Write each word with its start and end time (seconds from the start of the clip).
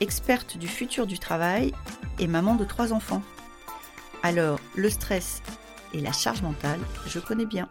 experte 0.00 0.56
du 0.56 0.68
futur 0.68 1.06
du 1.06 1.18
travail 1.18 1.72
et 2.18 2.26
maman 2.26 2.54
de 2.54 2.64
trois 2.64 2.92
enfants. 2.92 3.22
Alors, 4.22 4.60
le 4.76 4.90
stress 4.90 5.42
et 5.92 6.00
la 6.00 6.12
charge 6.12 6.42
mentale, 6.42 6.80
je 7.06 7.18
connais 7.18 7.46
bien. 7.46 7.68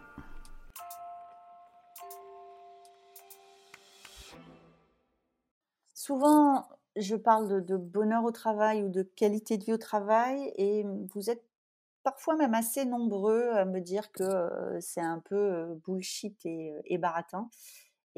Souvent, 5.94 6.66
je 6.96 7.16
parle 7.16 7.64
de, 7.64 7.76
bonheur 7.76 8.24
au 8.24 8.30
travail 8.30 8.82
ou 8.82 8.88
de 8.88 9.02
qualité 9.02 9.58
de 9.58 9.64
vie 9.64 9.74
au 9.74 9.78
travail 9.78 10.52
et 10.56 10.84
vous 11.14 11.30
êtes 11.30 11.44
parfois 12.02 12.36
même 12.36 12.54
assez 12.54 12.84
nombreux 12.86 13.50
à 13.50 13.64
me 13.64 13.80
dire 13.80 14.10
que 14.12 14.22
euh, 14.22 14.80
c'est 14.80 15.02
un 15.02 15.18
peu 15.18 15.36
euh, 15.36 15.74
bullshit 15.84 16.46
et, 16.46 16.72
euh, 16.72 16.80
et 16.86 16.96
baratin. 16.96 17.50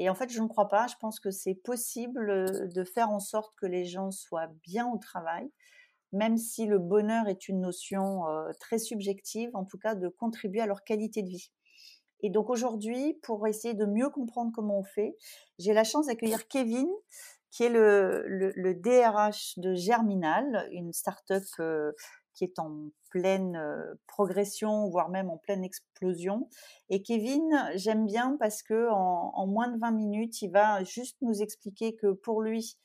Et 0.01 0.09
en 0.09 0.15
fait, 0.15 0.31
je 0.31 0.41
ne 0.41 0.49
crois 0.49 0.69
pas. 0.69 0.87
Je 0.87 0.95
pense 0.99 1.21
que 1.21 1.31
c'est 1.31 1.55
possible 1.55 2.71
de 2.73 2.85
faire 2.85 3.11
en 3.11 3.21
sorte 3.21 3.55
que 3.57 3.67
les 3.67 3.85
gens 3.85 4.11
soient 4.11 4.49
bien 4.65 4.89
au 4.89 4.97
travail, 4.97 5.53
même 6.13 6.39
si 6.39 6.65
le 6.65 6.79
bonheur 6.79 7.29
est 7.29 7.49
une 7.49 7.61
notion 7.61 8.23
très 8.59 8.79
subjective, 8.79 9.51
en 9.53 9.67
tout 9.67 9.77
cas 9.77 9.95
de 9.95 10.09
contribuer 10.09 10.63
à 10.63 10.67
leur 10.67 10.85
qualité 10.85 11.23
de 11.23 11.29
vie. 11.29 11.51
Et 12.23 12.31
donc 12.31 12.49
aujourd'hui, 12.49 13.19
pour 13.23 13.47
essayer 13.47 13.75
de 13.75 13.85
mieux 13.85 14.09
comprendre 14.09 14.53
comment 14.55 14.79
on 14.79 14.85
fait, 14.85 15.19
j'ai 15.59 15.75
la 15.75 15.85
chance 15.85 16.07
d'accueillir 16.07 16.49
Kevin, 16.49 16.89
qui 17.51 17.65
est 17.65 17.69
le, 17.69 18.25
le, 18.27 18.75
DRH 18.75 19.59
de 19.59 19.75
Germinal, 19.75 20.67
une 20.73 20.95
start-up 20.95 21.45
qui 22.33 22.45
est 22.45 22.59
en 22.59 22.89
pleine 23.11 23.61
progression, 24.07 24.89
voire 24.89 25.09
même 25.09 25.31
en 25.31 25.37
pleine 25.37 25.65
explosion. 25.65 26.49
Et 26.89 27.03
Kevin, 27.03 27.71
j'aime 27.75 28.07
bien 28.07 28.37
parce 28.39 28.63
que 28.63 28.89
en, 28.91 29.47
moins 29.47 29.69
de 29.69 29.79
20 29.79 29.91
minutes, 29.91 30.43
il 30.43 30.51
va 30.51 30.83
juste 30.85 31.17
nous 31.23 31.43
expliquer 31.43 31.95
que 31.97 32.13
pour 32.13 32.41
lui, 32.43 32.79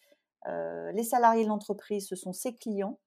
les 0.46 1.04
salariés 1.04 1.44
de 1.44 1.50
l'entreprise, 1.50 2.08
ce 2.08 2.16
sont 2.16 2.34
ses 2.34 2.54
clients, 2.54 3.00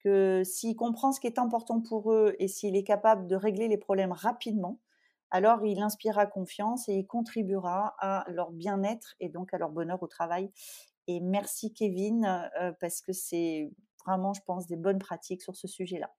que 0.00 0.42
s'il 0.44 0.76
comprend 0.76 1.12
ce 1.12 1.20
qui 1.20 1.26
est 1.26 1.38
important 1.38 1.80
pour 1.80 2.12
eux 2.12 2.34
et 2.38 2.48
s'il 2.48 2.76
est 2.76 2.84
capable 2.84 3.26
de 3.26 3.36
régler 3.36 3.68
les 3.68 3.78
problèmes 3.78 4.12
rapidement, 4.12 4.80
alors 5.30 5.64
il 5.64 5.80
inspirera 5.80 6.26
confiance 6.26 6.88
et 6.88 6.94
il 6.94 7.06
contribuera 7.06 7.94
à 7.98 8.24
leur 8.28 8.52
bien-être 8.52 9.14
et 9.18 9.28
donc 9.28 9.52
à 9.52 9.58
leur 9.58 9.70
bonheur 9.70 10.02
au 10.02 10.06
travail. 10.06 10.50
Et 11.06 11.20
merci 11.20 11.72
Kevin, 11.72 12.48
parce 12.80 13.00
que 13.00 13.12
c'est 13.12 13.70
vraiment, 14.06 14.32
je 14.32 14.42
pense, 14.42 14.66
des 14.66 14.76
bonnes 14.76 14.98
pratiques 14.98 15.42
sur 15.42 15.56
ce 15.56 15.66
sujet-là. 15.66 16.10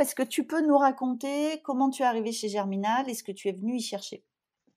Est-ce 0.00 0.14
que 0.14 0.22
tu 0.22 0.44
peux 0.44 0.66
nous 0.66 0.76
raconter 0.76 1.60
comment 1.64 1.88
tu 1.88 2.02
es 2.02 2.04
arrivé 2.04 2.30
chez 2.30 2.48
Germinal 2.48 3.08
et 3.08 3.14
ce 3.14 3.24
que 3.24 3.32
tu 3.32 3.48
es 3.48 3.52
venu 3.52 3.76
y 3.76 3.80
chercher? 3.80 4.22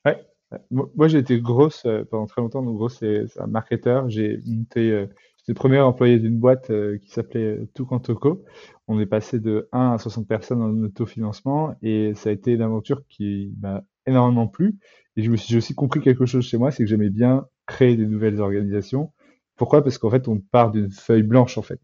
Ouais, 0.06 0.26
moi 0.72 1.10
j'ai 1.10 1.18
été 1.18 1.42
grosse 1.42 1.86
euh, 1.86 2.06
pendant 2.10 2.26
très 2.26 2.42
longtemps, 2.42 2.64
donc 2.64 2.78
gros 2.78 2.88
c'est 2.88 3.26
un 3.38 3.48
marketeur. 3.48 4.10
J'ai 4.10 4.40
monté, 4.46 4.92
euh, 4.92 5.08
j'étais 5.38 5.52
le 5.52 5.56
premier 5.56 5.80
employé 5.80 6.20
d'une 6.20 6.40
boîte 6.40 6.70
euh, 6.70 6.98
qui 7.00 7.12
s'appelait 7.12 7.60
Toco. 7.74 8.46
On 8.88 9.00
est 9.00 9.06
passé 9.06 9.40
de 9.40 9.68
1 9.74 9.92
à 9.92 9.98
60 9.98 10.26
personnes 10.26 10.62
en 10.62 10.74
autofinancement 10.84 11.76
et 11.82 12.14
ça 12.16 12.30
a 12.30 12.32
été 12.32 12.54
une 12.54 12.62
aventure 12.62 13.04
qui 13.10 13.54
m'a 13.62 13.84
énormément 14.06 14.48
plu. 14.48 14.80
Et 15.18 15.22
je 15.22 15.58
aussi 15.58 15.76
compris 15.76 16.00
quelque 16.00 16.26
chose 16.26 16.46
chez 16.46 16.58
moi, 16.58 16.72
c'est 16.72 16.84
que 16.84 16.90
j'aimais 16.90 17.10
bien 17.10 17.46
créer 17.66 17.98
des 17.98 18.08
nouvelles 18.08 18.40
organisations 18.40 19.12
pourquoi? 19.60 19.84
Parce 19.84 19.98
qu'en 19.98 20.10
fait, 20.10 20.28
on 20.30 20.40
part 20.40 20.72
d'une 20.72 20.90
feuille 20.90 21.22
blanche 21.22 21.58
en 21.58 21.62
fait. 21.62 21.82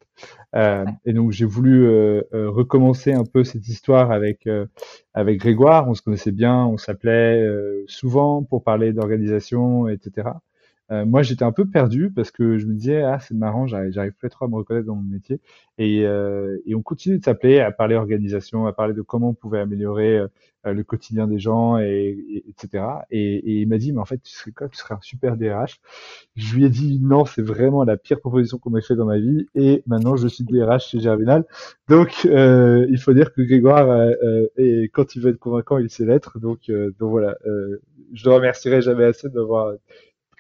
Euh, 0.56 0.86
et 1.06 1.12
donc, 1.12 1.32
j'ai 1.34 1.44
voulu 1.46 1.86
euh, 1.86 2.22
euh, 2.34 2.50
recommencer 2.50 3.12
un 3.12 3.26
peu 3.26 3.44
cette 3.44 3.68
histoire 3.68 4.12
avec 4.12 4.48
avec 5.14 5.40
Grégoire. 5.40 5.88
On 5.90 5.94
se 5.94 6.02
connaissait 6.02 6.32
bien, 6.32 6.66
on 6.66 6.78
s'appelait 6.78 7.46
souvent 7.88 8.44
pour 8.44 8.64
parler 8.64 8.94
d'organisation, 8.94 9.90
etc. 9.90 10.30
Euh, 10.92 11.06
moi, 11.06 11.24
j'étais 11.24 11.44
un 11.44 11.52
peu 11.52 11.66
perdu 11.66 12.12
parce 12.12 12.32
que 12.32 12.58
je 12.60 12.68
me 12.68 12.74
disais, 12.74 13.02
ah, 13.02 13.20
c'est 13.20 13.34
marrant, 13.34 13.66
j'arrive 13.66 14.14
plus 14.14 14.30
trop 14.30 14.46
à 14.46 14.48
me 14.48 14.56
reconnaître 14.56 14.86
dans 14.86 14.96
mon 14.96 15.02
métier. 15.02 15.40
Et, 15.78 16.06
euh, 16.06 16.58
et 16.66 16.76
on 16.76 16.82
continue 16.84 17.18
de 17.18 17.24
s'appeler 17.24 17.60
à 17.60 17.72
parler 17.72 17.96
organisation, 17.96 18.68
à 18.68 18.74
parler 18.74 18.94
de 18.94 19.02
comment 19.02 19.30
on 19.30 19.34
pouvait 19.34 19.60
améliorer 19.60 20.18
euh, 20.18 20.28
le 20.64 20.84
quotidien 20.84 21.28
des 21.28 21.40
gens, 21.40 21.78
et, 21.80 22.44
etc. 22.48 22.84
Et, 23.10 23.36
et, 23.36 23.62
il 23.62 23.68
m'a 23.68 23.78
dit, 23.80 23.94
mais 23.94 24.00
en 24.00 24.06
fait, 24.06 24.20
tu 24.22 24.32
serais 24.32 24.52
quoi? 24.52 24.70
Tu 24.70 24.78
serais 24.78 24.94
un 24.96 25.02
super 25.02 25.38
DRH. 25.38 25.80
Je 26.36 26.56
lui 26.56 26.66
ai 26.66 26.70
dit, 26.70 27.00
non, 27.02 27.26
c'est 27.26 27.42
vraiment 27.42 27.84
la 27.84 27.98
pire 27.98 28.20
proposition 28.20 28.60
qu'on 28.60 28.70
m'ait 28.70 28.82
fait 28.82 28.96
dans 28.96 29.06
ma 29.06 29.18
vie. 29.18 29.48
Et 29.56 29.82
maintenant, 29.88 30.16
je 30.16 30.28
suis 30.28 30.44
DRH 30.44 30.90
chez 30.90 31.00
Germinal. 31.00 31.46
Donc, 31.90 32.26
euh, 32.26 32.86
il 32.90 33.00
faut 33.00 33.14
dire 33.14 33.34
que 33.34 33.42
Grégoire, 33.42 34.12
et 34.58 34.90
quand 34.94 35.16
il 35.16 35.22
veut 35.22 35.32
être 35.32 35.40
convaincant, 35.40 35.78
il 35.80 35.90
sait 35.90 36.06
l'être. 36.06 36.40
Donc, 36.40 36.72
donc 37.00 37.10
voilà, 37.10 37.36
je 38.14 38.30
ne 38.30 38.34
remercierai 38.34 38.82
jamais 38.82 39.06
assez 39.06 39.30
d'avoir 39.30 39.74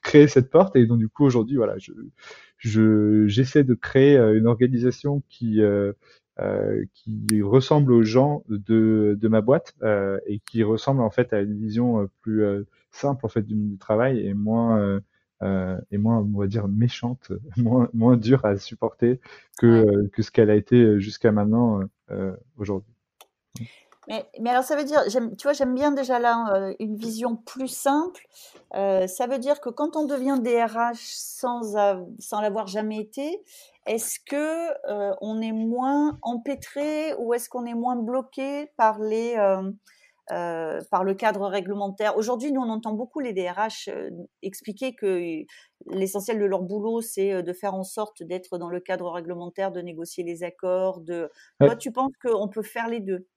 créer 0.05 0.27
cette 0.27 0.49
porte. 0.49 0.75
Et 0.75 0.85
donc 0.85 0.99
du 0.99 1.09
coup 1.09 1.25
aujourd'hui, 1.25 1.57
voilà, 1.57 1.75
je 1.77 3.27
j'essaie 3.27 3.63
de 3.63 3.73
créer 3.73 4.17
euh, 4.17 4.37
une 4.37 4.47
organisation 4.47 5.21
qui 5.29 5.61
euh, 5.61 5.93
euh, 6.39 6.83
qui 6.93 7.41
ressemble 7.41 7.91
aux 7.93 8.03
gens 8.03 8.43
de, 8.49 9.17
de 9.19 9.27
ma 9.27 9.41
boîte 9.41 9.73
euh, 9.83 10.19
et 10.27 10.39
qui 10.39 10.63
ressemble 10.63 11.01
en 11.01 11.09
fait 11.09 11.33
à 11.33 11.41
une 11.41 11.57
vision 11.57 12.09
plus 12.21 12.43
simple 12.91 13.25
en 13.25 13.29
fait 13.29 13.41
du, 13.43 13.55
du 13.55 13.77
travail 13.77 14.19
et 14.25 14.33
moins 14.33 14.99
euh, 15.43 15.79
et 15.91 15.97
moins 15.97 16.19
on 16.19 16.39
va 16.39 16.47
dire 16.47 16.67
méchante, 16.67 17.31
moins 17.57 17.89
moins 17.93 18.17
dure 18.17 18.45
à 18.45 18.57
supporter 18.57 19.19
que 19.59 20.07
que 20.09 20.21
ce 20.21 20.31
qu'elle 20.31 20.49
a 20.49 20.55
été 20.55 20.99
jusqu'à 20.99 21.31
maintenant 21.31 21.81
aujourd'hui. 22.57 22.93
Mais, 24.07 24.25
mais, 24.39 24.49
alors, 24.51 24.63
ça 24.63 24.75
veut 24.75 24.83
dire, 24.83 25.03
tu 25.07 25.43
vois, 25.43 25.53
j'aime 25.53 25.73
bien 25.73 25.91
déjà 25.91 26.19
là 26.19 26.53
euh, 26.55 26.73
une 26.79 26.95
vision 26.95 27.35
plus 27.35 27.67
simple. 27.67 28.25
Euh, 28.75 29.07
ça 29.07 29.27
veut 29.27 29.39
dire 29.39 29.59
que 29.61 29.69
quand 29.69 29.95
on 29.95 30.05
devient 30.05 30.39
DRH 30.41 31.13
sans, 31.15 31.75
sans 32.19 32.41
l'avoir 32.41 32.67
jamais 32.67 32.99
été, 32.99 33.41
est-ce 33.85 34.19
que 34.19 34.71
euh, 34.89 35.13
on 35.21 35.41
est 35.41 35.51
moins 35.51 36.17
empêtré 36.23 37.13
ou 37.19 37.33
est-ce 37.33 37.49
qu'on 37.49 37.65
est 37.65 37.75
moins 37.75 37.95
bloqué 37.95 38.71
par 38.77 38.99
les 38.99 39.35
euh, 39.37 39.71
euh, 40.31 40.81
par 40.89 41.03
le 41.03 41.13
cadre 41.13 41.47
réglementaire? 41.47 42.17
Aujourd'hui, 42.17 42.51
nous, 42.51 42.61
on 42.61 42.69
entend 42.69 42.93
beaucoup 42.93 43.19
les 43.19 43.31
DRH 43.31 43.89
expliquer 44.41 44.95
que 44.95 45.45
l'essentiel 45.91 46.39
de 46.39 46.45
leur 46.45 46.63
boulot, 46.63 47.01
c'est 47.01 47.43
de 47.43 47.53
faire 47.53 47.75
en 47.75 47.83
sorte 47.83 48.23
d'être 48.23 48.57
dans 48.57 48.69
le 48.69 48.79
cadre 48.79 49.11
réglementaire, 49.11 49.71
de 49.71 49.81
négocier 49.81 50.23
les 50.23 50.43
accords. 50.43 51.01
De... 51.01 51.29
Toi, 51.59 51.75
tu 51.75 51.91
penses 51.91 52.13
qu'on 52.23 52.47
peut 52.47 52.63
faire 52.63 52.87
les 52.87 53.01
deux? 53.01 53.27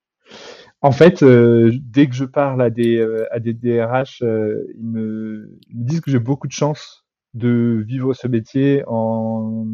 En 0.81 0.91
fait, 0.91 1.23
euh, 1.23 1.71
dès 1.83 2.07
que 2.07 2.15
je 2.15 2.23
parle 2.25 2.61
à 2.61 2.69
des, 2.69 2.97
euh, 2.97 3.25
à 3.31 3.39
des 3.39 3.53
DRH, 3.53 4.21
euh, 4.23 4.65
ils, 4.77 4.85
me, 4.85 5.49
ils, 5.69 5.77
me, 5.77 5.83
disent 5.85 5.99
que 6.01 6.11
j'ai 6.11 6.19
beaucoup 6.19 6.47
de 6.47 6.53
chance 6.53 7.05
de 7.33 7.83
vivre 7.85 8.13
ce 8.13 8.27
métier 8.27 8.83
en 8.87 9.65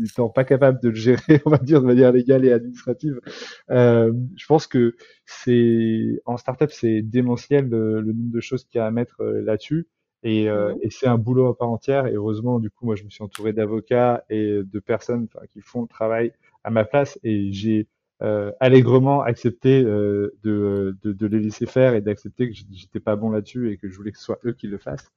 n'étant 0.00 0.28
pas 0.28 0.44
capable 0.44 0.80
de 0.82 0.90
le 0.90 0.94
gérer, 0.94 1.40
on 1.46 1.50
va 1.50 1.58
dire, 1.58 1.80
de 1.80 1.86
manière 1.86 2.12
légale 2.12 2.44
et 2.44 2.52
administrative. 2.52 3.20
je 3.68 4.46
pense 4.46 4.66
que 4.66 4.94
c'est 5.24 6.20
en 6.26 6.36
startup, 6.36 6.70
c'est 6.70 7.02
démentiel 7.02 7.68
le, 7.68 8.02
nombre 8.02 8.32
de 8.32 8.40
choses 8.40 8.64
qu'il 8.64 8.78
y 8.78 8.82
a 8.82 8.86
à 8.86 8.90
mettre 8.90 9.24
là-dessus. 9.24 9.88
Et, 10.24 10.48
mmh 10.48 10.78
et 10.82 10.90
c'est 10.90 11.06
un 11.06 11.18
boulot 11.18 11.46
à 11.46 11.56
part 11.56 11.70
entière. 11.70 12.06
Et 12.06 12.14
heureusement, 12.14 12.60
du 12.60 12.70
coup, 12.70 12.86
moi, 12.86 12.96
je 12.96 13.04
me 13.04 13.10
suis 13.10 13.24
entouré 13.24 13.52
d'avocats 13.52 14.24
et 14.30 14.60
de 14.62 14.78
personnes 14.80 15.28
qui 15.52 15.60
font 15.60 15.82
le 15.82 15.88
travail 15.88 16.32
à 16.64 16.70
ma 16.70 16.84
place. 16.84 17.18
Et 17.24 17.52
j'ai 17.52 17.88
euh, 18.20 18.50
allègrement 18.58 19.22
accepter 19.22 19.80
euh, 19.84 20.36
de, 20.42 20.96
de, 21.04 21.26
les 21.28 21.38
laisser 21.38 21.66
faire 21.66 21.94
et 21.94 22.00
d'accepter 22.00 22.50
que 22.50 22.56
j'étais 22.72 22.98
pas 22.98 23.14
bon 23.14 23.30
là-dessus 23.30 23.70
et 23.70 23.76
que 23.76 23.88
je 23.88 23.96
voulais 23.96 24.10
que 24.10 24.18
ce 24.18 24.24
soit 24.24 24.40
eux 24.44 24.52
qui 24.52 24.66
le 24.66 24.76
fassent. 24.76 25.12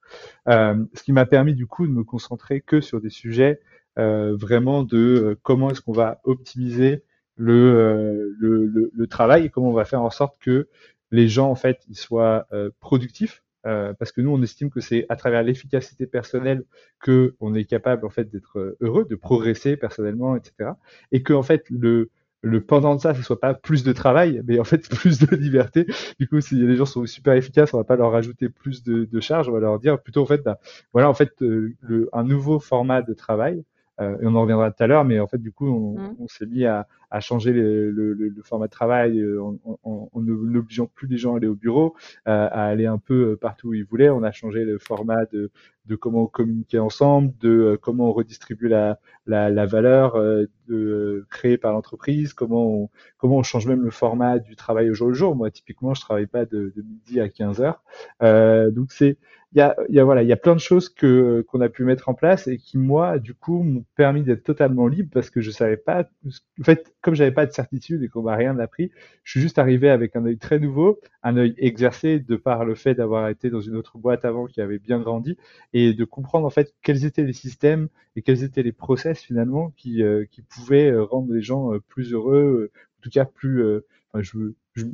Euh, 0.47 0.75
ce 0.93 1.01
qui 1.01 1.11
m'a 1.11 1.25
permis 1.25 1.55
du 1.55 1.65
coup 1.65 1.87
de 1.87 1.91
me 1.91 2.03
concentrer 2.03 2.61
que 2.61 2.79
sur 2.79 3.01
des 3.01 3.09
sujets 3.09 3.59
vraiment 3.97 4.83
de 4.83 5.37
comment 5.43 5.69
est-ce 5.69 5.81
qu'on 5.81 5.91
va 5.91 6.21
optimiser 6.23 7.03
le, 7.35 8.35
le, 8.39 8.91
le, 8.93 9.07
travail 9.07 9.45
et 9.45 9.49
comment 9.49 9.69
on 9.69 9.73
va 9.73 9.85
faire 9.85 10.01
en 10.01 10.09
sorte 10.09 10.37
que 10.39 10.69
les 11.11 11.27
gens 11.27 11.49
en 11.49 11.55
fait 11.55 11.81
ils 11.89 11.97
soient 11.97 12.47
productifs 12.79 13.43
parce 13.63 14.11
que 14.11 14.21
nous, 14.21 14.31
on 14.31 14.41
estime 14.41 14.69
que 14.69 14.79
c'est 14.79 15.05
à 15.09 15.15
travers 15.15 15.43
l'efficacité 15.43 16.07
personnelle 16.07 16.63
que 16.99 17.35
on 17.39 17.53
est 17.53 17.65
capable 17.65 18.05
en 18.05 18.09
fait 18.09 18.29
d'être 18.31 18.77
heureux, 18.79 19.05
de 19.05 19.15
progresser 19.15 19.75
personnellement, 19.75 20.35
etc. 20.35 20.71
Et 21.11 21.21
que 21.21 21.33
en 21.33 21.43
fait 21.43 21.65
le 21.69 22.09
le 22.41 22.61
pendant 22.63 22.95
de 22.95 23.01
ça, 23.01 23.13
ce 23.13 23.21
soit 23.21 23.39
pas 23.39 23.53
plus 23.53 23.83
de 23.83 23.93
travail, 23.93 24.41
mais 24.45 24.59
en 24.59 24.63
fait 24.63 24.89
plus 24.95 25.19
de 25.19 25.35
liberté. 25.35 25.85
Du 26.19 26.27
coup, 26.27 26.41
si 26.41 26.55
les 26.55 26.75
gens 26.75 26.85
sont 26.85 27.05
super 27.05 27.33
efficaces, 27.33 27.73
on 27.73 27.77
va 27.77 27.83
pas 27.83 27.95
leur 27.95 28.11
rajouter 28.11 28.49
plus 28.49 28.83
de, 28.83 29.05
de 29.05 29.19
charges, 29.19 29.49
on 29.49 29.53
va 29.53 29.59
leur 29.59 29.79
dire 29.79 30.01
plutôt 30.01 30.23
en 30.23 30.25
fait, 30.25 30.43
bah, 30.43 30.59
voilà 30.93 31.09
en 31.09 31.13
fait 31.13 31.41
euh, 31.41 31.75
le, 31.81 32.09
un 32.13 32.23
nouveau 32.23 32.59
format 32.59 33.01
de 33.01 33.13
travail 33.13 33.63
et 34.01 34.25
on 34.25 34.35
en 34.35 34.41
reviendra 34.41 34.71
tout 34.71 34.83
à 34.83 34.87
l'heure, 34.87 35.05
mais 35.05 35.19
en 35.19 35.27
fait, 35.27 35.37
du 35.39 35.51
coup, 35.51 35.67
on, 35.67 35.91
Mmh. 36.01 36.15
on 36.19 36.27
s'est 36.27 36.45
mis 36.45 36.65
à, 36.65 36.87
à 37.09 37.19
changer 37.19 37.51
le, 37.53 37.91
le, 37.91 38.13
le, 38.13 38.29
le 38.29 38.43
format 38.43 38.67
de 38.67 38.71
travail 38.71 39.21
en, 39.37 39.57
en, 39.65 40.09
en 40.13 40.21
n'obligeant 40.21 40.87
plus 40.87 41.07
les 41.07 41.17
gens 41.17 41.33
à 41.33 41.37
aller 41.37 41.47
au 41.47 41.55
bureau, 41.55 41.95
à 42.25 42.45
aller 42.65 42.85
un 42.85 42.97
peu 42.97 43.35
partout 43.37 43.69
où 43.69 43.73
ils 43.73 43.83
voulaient. 43.85 44.09
On 44.09 44.23
a 44.23 44.31
changé 44.31 44.63
le 44.63 44.77
format 44.79 45.25
de, 45.25 45.51
de 45.85 45.95
comment 45.95 46.27
communiquer 46.27 46.79
ensemble, 46.79 47.33
de 47.39 47.77
comment 47.81 48.09
on 48.09 48.13
redistribue 48.13 48.67
la, 48.69 48.99
la, 49.25 49.49
la 49.49 49.65
valeur 49.65 50.15
de, 50.67 51.25
créée 51.29 51.57
par 51.57 51.73
l'entreprise, 51.73 52.33
comment 52.33 52.65
on, 52.83 52.89
comment 53.17 53.37
on 53.37 53.43
change 53.43 53.67
même 53.67 53.81
le 53.83 53.91
format 53.91 54.39
du 54.39 54.55
travail 54.55 54.89
au 54.89 54.93
jour 54.93 55.09
le 55.09 55.13
jour. 55.13 55.35
Moi, 55.35 55.51
typiquement, 55.51 55.93
je 55.93 56.01
travaille 56.01 56.27
pas 56.27 56.45
de, 56.45 56.71
de 56.75 56.81
midi 56.81 57.19
à 57.19 57.29
15 57.29 57.61
heures. 57.61 57.83
Euh, 58.23 58.71
donc 58.71 58.91
c'est 58.91 59.17
il 59.53 59.57
y 59.57 59.61
a, 59.61 59.75
y 59.89 59.99
a 59.99 60.03
voilà, 60.05 60.23
il 60.23 60.29
y 60.29 60.31
a 60.31 60.37
plein 60.37 60.55
de 60.55 60.59
choses 60.61 60.87
que 60.87 61.41
qu'on 61.49 61.59
a 61.61 61.67
pu 61.69 61.83
mettre 61.83 62.07
en 62.07 62.13
place 62.13 62.47
et 62.47 62.57
qui 62.57 62.77
moi, 62.77 63.19
du 63.19 63.33
coup, 63.33 63.63
m'ont 63.63 63.83
permis 63.95 64.23
d'être 64.23 64.43
totalement 64.43 64.87
libre 64.87 65.09
parce 65.13 65.29
que 65.29 65.41
je 65.41 65.51
savais 65.51 65.75
pas. 65.77 66.09
En 66.59 66.63
fait, 66.63 66.93
comme 67.01 67.15
j'avais 67.15 67.33
pas 67.33 67.45
de 67.45 67.51
certitude 67.51 68.01
et 68.03 68.07
qu'on 68.07 68.21
m'a 68.21 68.35
rien 68.35 68.57
appris, 68.59 68.91
je 69.23 69.31
suis 69.31 69.41
juste 69.41 69.59
arrivé 69.59 69.89
avec 69.89 70.15
un 70.15 70.25
œil 70.25 70.37
très 70.37 70.57
nouveau, 70.59 71.01
un 71.23 71.35
œil 71.37 71.53
exercé 71.57 72.19
de 72.19 72.35
par 72.37 72.63
le 72.63 72.75
fait 72.75 72.95
d'avoir 72.95 73.27
été 73.27 73.49
dans 73.49 73.59
une 73.61 73.75
autre 73.75 73.97
boîte 73.97 74.23
avant 74.23 74.45
qui 74.45 74.61
avait 74.61 74.79
bien 74.79 74.99
grandi 74.99 75.37
et 75.73 75.93
de 75.93 76.05
comprendre 76.05 76.45
en 76.47 76.49
fait 76.49 76.73
quels 76.81 77.03
étaient 77.05 77.23
les 77.23 77.33
systèmes 77.33 77.89
et 78.15 78.21
quels 78.21 78.43
étaient 78.43 78.63
les 78.63 78.71
process 78.71 79.21
finalement 79.21 79.71
qui 79.75 80.01
euh, 80.01 80.25
qui 80.31 80.41
pouvaient 80.43 80.97
rendre 80.97 81.33
les 81.33 81.41
gens 81.41 81.71
plus 81.89 82.13
heureux, 82.13 82.71
en 82.99 83.01
tout 83.01 83.09
cas 83.09 83.25
plus. 83.25 83.63
Enfin, 84.13 84.21
je, 84.23 84.37
je, 84.75 84.85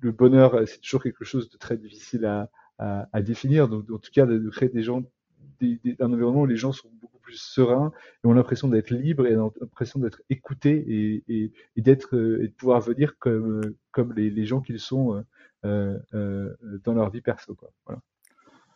le 0.00 0.12
bonheur, 0.12 0.62
c'est 0.66 0.80
toujours 0.80 1.02
quelque 1.02 1.24
chose 1.24 1.50
de 1.50 1.56
très 1.58 1.76
difficile 1.76 2.24
à 2.24 2.50
à, 2.78 3.22
définir. 3.22 3.68
Donc, 3.68 3.90
en 3.90 3.98
tout 3.98 4.10
cas, 4.12 4.26
de, 4.26 4.48
créer 4.50 4.68
des 4.68 4.82
gens, 4.82 5.02
un 5.62 6.12
environnement 6.12 6.42
où 6.42 6.46
les 6.46 6.56
gens 6.56 6.72
sont 6.72 6.90
beaucoup 7.00 7.18
plus 7.18 7.40
sereins 7.40 7.92
et 8.22 8.26
ont 8.26 8.32
l'impression 8.32 8.68
d'être 8.68 8.90
libres 8.90 9.26
et 9.26 9.34
l'impression 9.34 9.98
d'être 10.00 10.22
écoutés 10.30 10.84
et, 10.86 11.52
et, 11.76 11.80
d'être 11.80 12.14
et 12.14 12.48
de 12.48 12.52
pouvoir 12.52 12.80
venir 12.80 13.18
comme 13.18 13.62
comme 13.90 14.12
les, 14.12 14.28
les 14.28 14.44
gens 14.44 14.60
qu'ils 14.60 14.80
sont 14.80 15.24
euh, 15.66 15.98
euh, 16.14 16.54
dans 16.84 16.92
leur 16.92 17.10
vie 17.10 17.22
perso. 17.22 17.56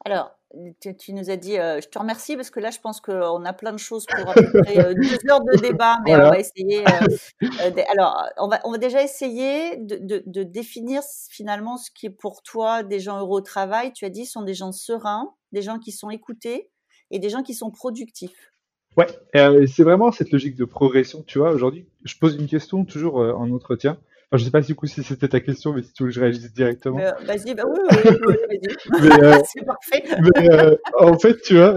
Alors, 0.04 0.39
tu, 0.80 0.96
tu, 0.96 1.12
nous 1.12 1.30
as 1.30 1.36
dit, 1.36 1.58
euh, 1.58 1.80
je 1.80 1.88
te 1.88 1.98
remercie 1.98 2.36
parce 2.36 2.50
que 2.50 2.60
là, 2.60 2.70
je 2.70 2.80
pense 2.80 3.00
qu'on 3.00 3.44
a 3.44 3.52
plein 3.52 3.72
de 3.72 3.78
choses 3.78 4.04
pour 4.06 4.30
à 4.30 4.34
peu 4.34 4.50
près 4.62 4.78
euh, 4.78 4.94
deux 4.94 5.30
heures 5.30 5.42
de 5.44 5.60
débat, 5.60 5.98
mais 6.04 6.10
voilà. 6.10 6.28
on 6.28 6.30
va 6.30 6.38
essayer. 6.38 6.84
Euh, 6.86 7.70
de, 7.70 7.90
alors, 7.92 8.26
on 8.38 8.48
va, 8.48 8.60
on 8.64 8.72
va 8.72 8.78
déjà 8.78 9.02
essayer 9.02 9.76
de, 9.76 9.96
de, 9.96 10.22
de, 10.26 10.42
définir 10.42 11.02
finalement 11.30 11.76
ce 11.76 11.90
qui 11.90 12.06
est 12.06 12.10
pour 12.10 12.42
toi 12.42 12.82
des 12.82 13.00
gens 13.00 13.18
heureux 13.18 13.38
au 13.38 13.42
travail. 13.42 13.92
Tu 13.92 14.04
as 14.04 14.10
dit, 14.10 14.26
sont 14.26 14.42
des 14.42 14.54
gens 14.54 14.72
sereins, 14.72 15.32
des 15.52 15.62
gens 15.62 15.78
qui 15.78 15.92
sont 15.92 16.10
écoutés 16.10 16.70
et 17.10 17.18
des 17.18 17.28
gens 17.28 17.42
qui 17.42 17.54
sont 17.54 17.70
productifs. 17.70 18.52
Ouais, 18.96 19.06
c'est 19.32 19.84
vraiment 19.84 20.10
cette 20.10 20.32
logique 20.32 20.56
de 20.56 20.64
progression. 20.64 21.22
Tu 21.22 21.38
vois, 21.38 21.52
aujourd'hui, 21.52 21.86
je 22.04 22.16
pose 22.16 22.34
une 22.34 22.48
question 22.48 22.84
toujours 22.84 23.16
en 23.16 23.50
entretien. 23.52 23.98
Enfin, 24.30 24.38
je 24.38 24.44
sais 24.44 24.50
pas 24.52 24.60
du 24.60 24.76
coup 24.76 24.86
si 24.86 25.02
c'était 25.02 25.28
ta 25.28 25.40
question, 25.40 25.72
mais 25.72 25.82
si 25.82 25.92
tu 25.92 26.04
veux 26.04 26.08
que 26.08 26.14
je 26.14 26.20
réagisse 26.20 26.52
directement. 26.52 27.00
Euh, 27.00 27.10
vas-y, 27.26 27.52
bah 27.54 27.64
oui, 27.66 27.78
oui, 27.90 28.16
oui 28.26 28.34
vas-y. 28.48 29.22
euh, 29.24 29.38
c'est 29.44 29.64
parfait. 29.64 30.04
mais 30.36 30.52
euh, 30.52 30.76
en 30.98 31.18
fait, 31.18 31.40
tu 31.42 31.54
vois, 31.54 31.74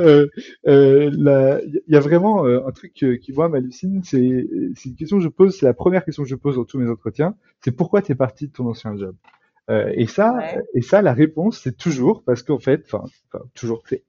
il 0.66 1.84
y 1.88 1.96
a 1.96 2.00
vraiment 2.00 2.46
un 2.46 2.72
truc 2.72 2.94
qui 2.94 3.34
moi 3.34 3.50
m'hallucine. 3.50 4.02
C'est 4.04 4.20
une 4.20 4.96
question 4.98 5.18
que 5.18 5.24
je 5.24 5.30
pose, 5.30 5.58
c'est 5.58 5.66
la 5.66 5.74
première 5.74 6.06
question 6.06 6.24
que 6.24 6.30
je 6.30 6.36
pose 6.36 6.58
dans 6.58 6.66
tous 6.66 6.80
mes 6.80 6.90
entretiens. 6.90 7.36
C'est 7.62 7.72
pourquoi 7.72 8.02
tu 8.02 8.12
es 8.12 8.16
parti 8.16 8.48
de 8.48 8.54
ton 8.54 8.68
ancien 8.68 8.96
job? 8.98 9.16
et 9.70 10.08
ça, 10.08 10.34
ouais. 10.34 10.62
et 10.74 10.82
ça, 10.82 11.02
la 11.02 11.14
réponse, 11.14 11.62
c'est 11.64 11.78
toujours 11.78 12.24
parce 12.24 12.44
qu'en 12.44 12.60
fait, 12.60 12.84
enfin, 12.86 13.06
toujours, 13.54 13.82
c'est 13.88 14.04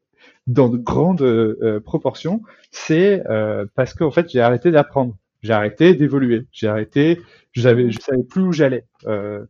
dans 0.46 0.68
de 0.68 0.76
grandes 0.76 1.22
euh, 1.22 1.80
proportions, 1.80 2.42
c'est 2.70 3.26
euh, 3.28 3.66
parce 3.74 3.94
qu'en 3.94 4.10
fait 4.10 4.28
j'ai 4.30 4.40
arrêté 4.40 4.70
d'apprendre, 4.70 5.16
j'ai 5.44 5.52
arrêté 5.52 5.94
d'évoluer, 5.94 6.46
j'ai 6.50 6.66
arrêté, 6.66 7.20
j'avais, 7.52 7.90
je 7.90 8.00
savais 8.00 8.24
plus 8.24 8.42
où 8.42 8.52
j'allais. 8.52 8.86
Euh, 9.06 9.46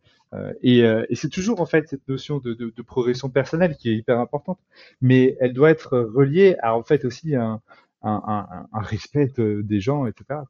et, 0.61 0.79
et 0.79 1.15
c'est 1.15 1.29
toujours 1.29 1.61
en 1.61 1.65
fait 1.65 1.87
cette 1.87 2.05
notion 2.09 2.39
de, 2.39 2.53
de, 2.53 2.81
progression 2.81 3.29
personnelle 3.29 3.77
qui 3.77 3.89
est 3.89 3.95
hyper 3.95 4.19
importante, 4.19 4.59
mais 4.99 5.37
elle 5.39 5.53
doit 5.53 5.69
être 5.69 5.97
reliée 5.97 6.57
à 6.61 6.75
en 6.75 6.83
fait 6.83 7.05
aussi 7.05 7.35
un, 7.35 7.61
un, 8.03 8.67
respect 8.73 9.31
de, 9.37 9.61
des 9.63 9.79
gens, 9.79 10.05
etc. 10.07 10.41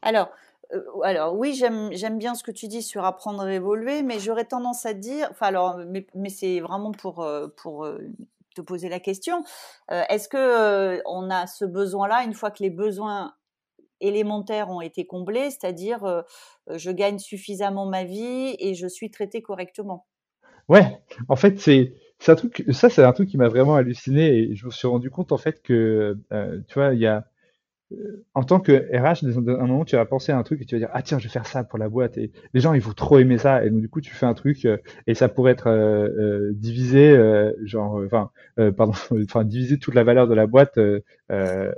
Alors, 0.00 0.30
euh, 0.72 0.80
alors 1.02 1.34
oui, 1.36 1.54
j'aime 1.54 2.18
bien 2.18 2.36
ce 2.36 2.44
que 2.44 2.52
tu 2.52 2.68
dis 2.68 2.82
sur 2.82 3.04
apprendre 3.04 3.48
et 3.48 3.56
évoluer, 3.56 4.04
mais 4.04 4.20
j'aurais 4.20 4.44
tendance 4.44 4.86
à 4.86 4.94
dire, 4.94 5.26
enfin 5.32 5.46
alors, 5.46 5.80
mais, 6.14 6.28
c'est 6.28 6.60
vraiment 6.60 6.92
pour 6.92 7.28
pour 7.56 7.84
te 8.56 8.62
poser 8.62 8.88
la 8.88 8.98
question. 8.98 9.44
Euh, 9.92 10.02
Est-ce 10.08 10.28
que 10.28 10.36
euh, 10.36 11.00
on 11.06 11.30
a 11.30 11.46
ce 11.46 11.64
besoin-là 11.64 12.24
une 12.24 12.34
fois 12.34 12.50
que 12.50 12.62
les 12.62 12.70
besoins 12.70 13.34
élémentaires 14.00 14.70
ont 14.70 14.80
été 14.80 15.06
comblés, 15.06 15.50
c'est-à-dire 15.50 16.24
je 16.72 16.90
gagne 16.90 17.18
suffisamment 17.18 17.86
ma 17.86 18.04
vie 18.04 18.56
et 18.58 18.74
je 18.74 18.86
suis 18.86 19.10
traité 19.10 19.42
correctement. 19.42 20.06
Ouais, 20.68 21.00
en 21.28 21.36
fait 21.36 21.60
c'est 21.60 21.94
c'est 22.18 22.32
un 22.32 22.36
truc 22.36 22.64
ça 22.70 22.88
c'est 22.90 23.04
un 23.04 23.12
truc 23.12 23.28
qui 23.28 23.36
m'a 23.36 23.48
vraiment 23.48 23.76
halluciné 23.76 24.36
et 24.36 24.54
je 24.54 24.66
me 24.66 24.70
suis 24.70 24.88
rendu 24.88 25.10
compte 25.10 25.32
en 25.32 25.36
fait 25.36 25.62
que 25.62 26.18
tu 26.68 26.74
vois 26.74 26.94
il 26.94 27.00
y 27.00 27.06
a 27.06 27.26
en 28.34 28.42
tant 28.42 28.58
que 28.58 28.72
RH, 28.72 29.24
à 29.24 29.62
un 29.62 29.66
moment, 29.66 29.84
tu 29.84 29.94
vas 29.94 30.04
penser 30.04 30.32
à 30.32 30.38
un 30.38 30.42
truc 30.42 30.60
et 30.60 30.64
tu 30.64 30.74
vas 30.74 30.80
dire 30.80 30.88
ah 30.92 31.02
tiens, 31.02 31.18
je 31.18 31.24
vais 31.24 31.30
faire 31.30 31.46
ça 31.46 31.62
pour 31.62 31.78
la 31.78 31.88
boîte. 31.88 32.18
Et 32.18 32.32
les 32.52 32.60
gens 32.60 32.72
ils 32.74 32.80
vont 32.80 32.92
trop 32.92 33.18
aimer 33.18 33.38
ça. 33.38 33.64
Et 33.64 33.70
donc 33.70 33.80
du 33.80 33.88
coup 33.88 34.00
tu 34.00 34.12
fais 34.12 34.26
un 34.26 34.34
truc 34.34 34.64
euh, 34.64 34.76
et 35.06 35.14
ça 35.14 35.28
pourrait 35.28 35.52
être 35.52 35.68
euh, 35.68 36.08
euh, 36.18 36.52
divisé 36.54 37.10
euh, 37.10 37.52
genre 37.64 38.02
enfin 38.04 38.30
pardon 38.76 38.92
enfin 39.24 39.44
diviser 39.44 39.78
toute 39.78 39.94
la 39.94 40.02
valeur 40.04 40.26
de 40.26 40.34
la 40.34 40.46
boîte 40.46 40.78
à 41.28 41.72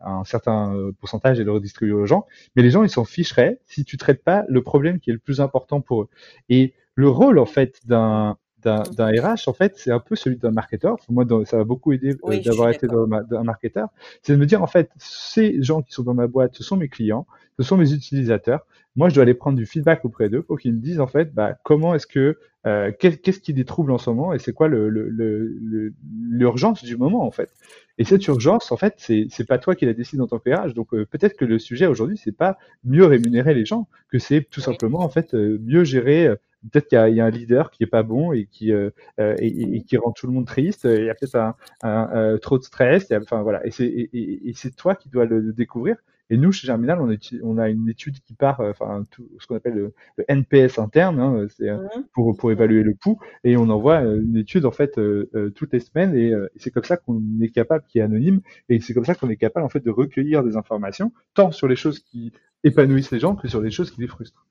un 0.00 0.24
certain 0.24 0.74
pourcentage 1.00 1.40
et 1.40 1.44
le 1.44 1.52
redistribuer 1.52 1.94
aux 1.94 2.06
gens, 2.06 2.26
mais 2.54 2.62
les 2.62 2.70
gens 2.70 2.82
ils 2.82 2.90
s'en 2.90 3.04
ficheraient 3.04 3.60
si 3.66 3.84
tu 3.84 3.96
traites 3.96 4.22
pas 4.22 4.44
le 4.48 4.62
problème 4.62 5.00
qui 5.00 5.10
est 5.10 5.14
le 5.14 5.18
plus 5.18 5.40
important 5.40 5.80
pour 5.80 6.02
eux. 6.02 6.08
Et 6.50 6.74
le 6.94 7.08
rôle 7.08 7.38
en 7.38 7.46
fait 7.46 7.80
d'un 7.86 8.36
d'un 8.62 8.82
RH, 9.06 9.48
en 9.48 9.52
fait, 9.52 9.74
c'est 9.76 9.90
un 9.90 9.98
peu 9.98 10.16
celui 10.16 10.36
d'un 10.36 10.50
marketeur. 10.50 10.96
Moi, 11.08 11.24
dans, 11.24 11.44
ça 11.44 11.56
m'a 11.56 11.64
beaucoup 11.64 11.92
aidé 11.92 12.16
oui, 12.22 12.38
euh, 12.38 12.42
d'avoir 12.42 12.70
été 12.70 12.86
dans 12.86 13.06
ma, 13.06 13.22
un 13.30 13.42
marketeur. 13.42 13.88
C'est 14.22 14.32
de 14.34 14.38
me 14.38 14.46
dire, 14.46 14.62
en 14.62 14.66
fait, 14.66 14.90
ces 14.98 15.62
gens 15.62 15.82
qui 15.82 15.92
sont 15.92 16.02
dans 16.02 16.14
ma 16.14 16.26
boîte, 16.26 16.54
ce 16.54 16.62
sont 16.62 16.76
mes 16.76 16.88
clients, 16.88 17.26
ce 17.58 17.64
sont 17.64 17.76
mes 17.76 17.92
utilisateurs. 17.92 18.66
Moi, 18.94 19.08
je 19.08 19.14
dois 19.14 19.22
aller 19.22 19.34
prendre 19.34 19.56
du 19.56 19.66
feedback 19.66 20.04
auprès 20.04 20.28
d'eux 20.28 20.42
pour 20.42 20.58
qu'ils 20.58 20.74
me 20.74 20.80
disent, 20.80 21.00
en 21.00 21.06
fait, 21.06 21.34
bah, 21.34 21.56
comment 21.64 21.94
est-ce 21.94 22.06
que, 22.06 22.38
euh, 22.66 22.92
qu'est-ce 22.98 23.40
qui 23.40 23.52
les 23.52 23.64
trouble 23.64 23.90
en 23.90 23.98
ce 23.98 24.10
moment 24.10 24.32
et 24.32 24.38
c'est 24.38 24.52
quoi 24.52 24.68
l'urgence 24.68 25.22
le, 25.22 25.88
le, 25.88 25.90
le, 26.30 26.86
du 26.86 26.96
moment, 26.96 27.26
en 27.26 27.30
fait. 27.30 27.50
Et 27.98 28.04
cette 28.04 28.26
urgence, 28.26 28.70
en 28.70 28.76
fait, 28.76 28.94
c'est 28.98 29.46
pas 29.46 29.58
toi 29.58 29.74
qui 29.74 29.86
la 29.86 29.94
décide 29.94 30.20
en 30.20 30.26
tant 30.26 30.38
que 30.38 30.50
RH. 30.50 30.74
Donc 30.74 30.94
euh, 30.94 31.04
peut-être 31.04 31.36
que 31.36 31.44
le 31.44 31.58
sujet 31.58 31.86
aujourd'hui, 31.86 32.16
c'est 32.16 32.36
pas 32.36 32.58
mieux 32.84 33.04
rémunérer 33.04 33.54
les 33.54 33.64
gens, 33.64 33.88
que 34.10 34.18
c'est 34.18 34.42
tout 34.42 34.60
simplement 34.60 35.00
en 35.00 35.08
fait 35.08 35.34
mieux 35.34 35.84
gérer 35.84 36.36
peut-être 36.70 36.88
qu'il 36.88 36.98
y, 36.98 37.14
y, 37.16 37.20
a 37.20 37.24
un 37.24 37.30
leader 37.30 37.70
qui 37.70 37.82
est 37.82 37.86
pas 37.86 38.02
bon 38.02 38.32
et 38.32 38.46
qui 38.46 38.72
euh, 38.72 38.90
et, 39.18 39.76
et, 39.76 39.82
qui 39.82 39.96
rend 39.96 40.12
tout 40.12 40.26
le 40.26 40.32
monde 40.32 40.46
triste. 40.46 40.84
Il 40.84 41.04
y 41.04 41.10
a 41.10 41.14
peut-être 41.14 41.36
un, 41.36 41.54
un, 41.82 42.34
un, 42.34 42.38
trop 42.38 42.58
de 42.58 42.64
stress. 42.64 43.10
A, 43.10 43.18
enfin 43.20 43.42
voilà. 43.42 43.66
Et 43.66 43.70
c'est 43.70 43.86
et, 43.86 44.48
et 44.48 44.52
c'est 44.54 44.74
toi 44.74 44.94
qui 44.94 45.08
dois 45.08 45.24
le, 45.24 45.40
le, 45.40 45.52
découvrir. 45.52 45.96
Et 46.30 46.38
nous, 46.38 46.50
chez 46.50 46.66
Germinal, 46.66 46.98
on, 47.00 47.10
est, 47.10 47.34
on 47.42 47.58
a 47.58 47.68
une 47.68 47.90
étude 47.90 48.18
qui 48.20 48.32
part, 48.32 48.60
enfin, 48.60 49.06
tout, 49.10 49.28
ce 49.38 49.46
qu'on 49.46 49.56
appelle 49.56 49.74
le, 49.74 49.94
le, 50.16 50.24
NPS 50.28 50.78
interne, 50.78 51.20
hein, 51.20 51.46
c'est 51.50 51.68
pour, 52.14 52.34
pour 52.34 52.50
évaluer 52.50 52.82
le 52.82 52.94
coût, 52.94 53.20
et 53.44 53.58
on 53.58 53.68
envoie 53.68 54.00
une 54.00 54.38
étude 54.38 54.64
en 54.64 54.70
fait 54.70 54.96
euh, 54.96 55.52
toutes 55.54 55.74
les 55.74 55.80
semaines, 55.80 56.16
et, 56.16 56.30
et 56.30 56.58
c'est 56.58 56.70
comme 56.70 56.84
ça 56.84 56.96
qu'on 56.96 57.20
est 57.42 57.50
capable, 57.50 57.84
qui 57.86 57.98
est 57.98 58.02
anonyme, 58.02 58.40
et 58.70 58.80
c'est 58.80 58.94
comme 58.94 59.04
ça 59.04 59.14
qu'on 59.14 59.28
est 59.28 59.36
capable 59.36 59.66
en 59.66 59.68
fait 59.68 59.84
de 59.84 59.90
recueillir 59.90 60.42
des 60.42 60.56
informations, 60.56 61.12
tant 61.34 61.50
sur 61.50 61.68
les 61.68 61.76
choses 61.76 61.98
qui 61.98 62.32
épanouissent 62.64 63.10
les 63.10 63.18
gens 63.18 63.36
que 63.36 63.48
sur 63.48 63.60
les 63.60 63.70
choses 63.70 63.90
qui 63.90 64.00
les 64.00 64.06
frustrent. 64.06 64.46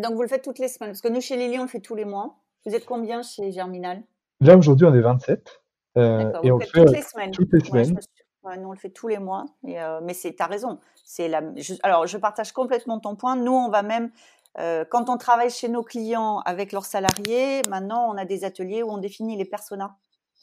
Donc 0.00 0.14
vous 0.14 0.22
le 0.22 0.28
faites 0.28 0.42
toutes 0.42 0.58
les 0.58 0.68
semaines, 0.68 0.90
parce 0.90 1.00
que 1.00 1.08
nous 1.08 1.20
chez 1.20 1.36
Lily, 1.36 1.58
on 1.58 1.62
le 1.62 1.68
fait 1.68 1.80
tous 1.80 1.94
les 1.94 2.04
mois. 2.04 2.36
Vous 2.66 2.74
êtes 2.74 2.84
combien 2.84 3.22
chez 3.22 3.52
Germinal? 3.52 4.02
Là 4.40 4.56
aujourd'hui, 4.56 4.86
on 4.86 4.94
est 4.94 5.00
27. 5.00 5.60
Euh, 5.96 6.32
et 6.42 6.50
on 6.50 6.58
le 6.58 6.64
fait 6.64 6.84
toutes 6.84 6.92
les 6.92 7.02
semaines. 7.02 7.30
Toutes 7.30 7.52
les 7.52 7.60
semaines. 7.60 7.94
Ouais, 7.94 8.00
Ouais, 8.42 8.56
nous, 8.56 8.68
on 8.68 8.72
le 8.72 8.78
fait 8.78 8.90
tous 8.90 9.08
les 9.08 9.18
mois. 9.18 9.44
Et, 9.66 9.80
euh, 9.80 10.00
mais 10.02 10.14
c'est, 10.14 10.32
t'as 10.32 10.46
raison. 10.46 10.78
C'est 11.04 11.28
la, 11.28 11.42
je, 11.56 11.74
alors, 11.82 12.06
je 12.06 12.16
partage 12.16 12.52
complètement 12.52 12.98
ton 12.98 13.14
point. 13.14 13.36
Nous, 13.36 13.52
on 13.52 13.68
va 13.68 13.82
même, 13.82 14.10
euh, 14.58 14.84
quand 14.88 15.10
on 15.10 15.18
travaille 15.18 15.50
chez 15.50 15.68
nos 15.68 15.82
clients 15.82 16.38
avec 16.46 16.72
leurs 16.72 16.86
salariés, 16.86 17.60
maintenant, 17.68 18.08
on 18.10 18.16
a 18.16 18.24
des 18.24 18.44
ateliers 18.44 18.82
où 18.82 18.90
on 18.90 18.96
définit 18.98 19.36
les 19.36 19.44
personas. 19.44 19.96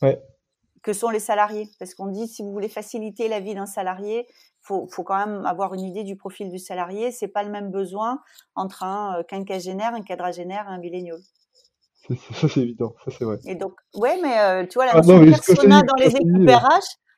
Ouais. 0.03 0.21
Que 0.83 0.93
sont 0.93 1.09
les 1.09 1.19
salariés. 1.19 1.69
Parce 1.79 1.95
qu'on 1.95 2.07
dit, 2.07 2.27
si 2.27 2.43
vous 2.43 2.51
voulez 2.51 2.69
faciliter 2.69 3.27
la 3.27 3.39
vie 3.39 3.55
d'un 3.55 3.65
salarié, 3.65 4.27
faut, 4.61 4.87
faut 4.91 5.03
quand 5.03 5.17
même 5.17 5.45
avoir 5.45 5.73
une 5.73 5.81
idée 5.81 6.03
du 6.03 6.15
profil 6.15 6.49
du 6.49 6.59
salarié. 6.59 7.11
C'est 7.11 7.27
pas 7.27 7.43
le 7.43 7.49
même 7.49 7.71
besoin 7.71 8.21
entre 8.55 8.83
un 8.83 9.23
quinquagénaire, 9.27 9.93
un 9.93 10.03
quadragénaire 10.03 10.65
et 10.69 10.73
un 10.73 10.77
millénial. 10.77 11.19
Ça, 12.33 12.47
c'est 12.47 12.61
évident. 12.61 12.93
Ça, 13.03 13.11
c'est 13.17 13.25
vrai. 13.25 13.37
Et 13.45 13.55
donc, 13.55 13.73
ouais, 13.95 14.19
mais 14.21 14.39
euh, 14.39 14.65
tu 14.65 14.75
vois, 14.75 14.85
la 14.85 14.93
Ah 14.93 15.01
notion 15.01 15.25
persona 15.31 15.81
dans 15.81 15.95
les 15.95 16.15
équipes 16.15 16.49
euh, 16.49 16.59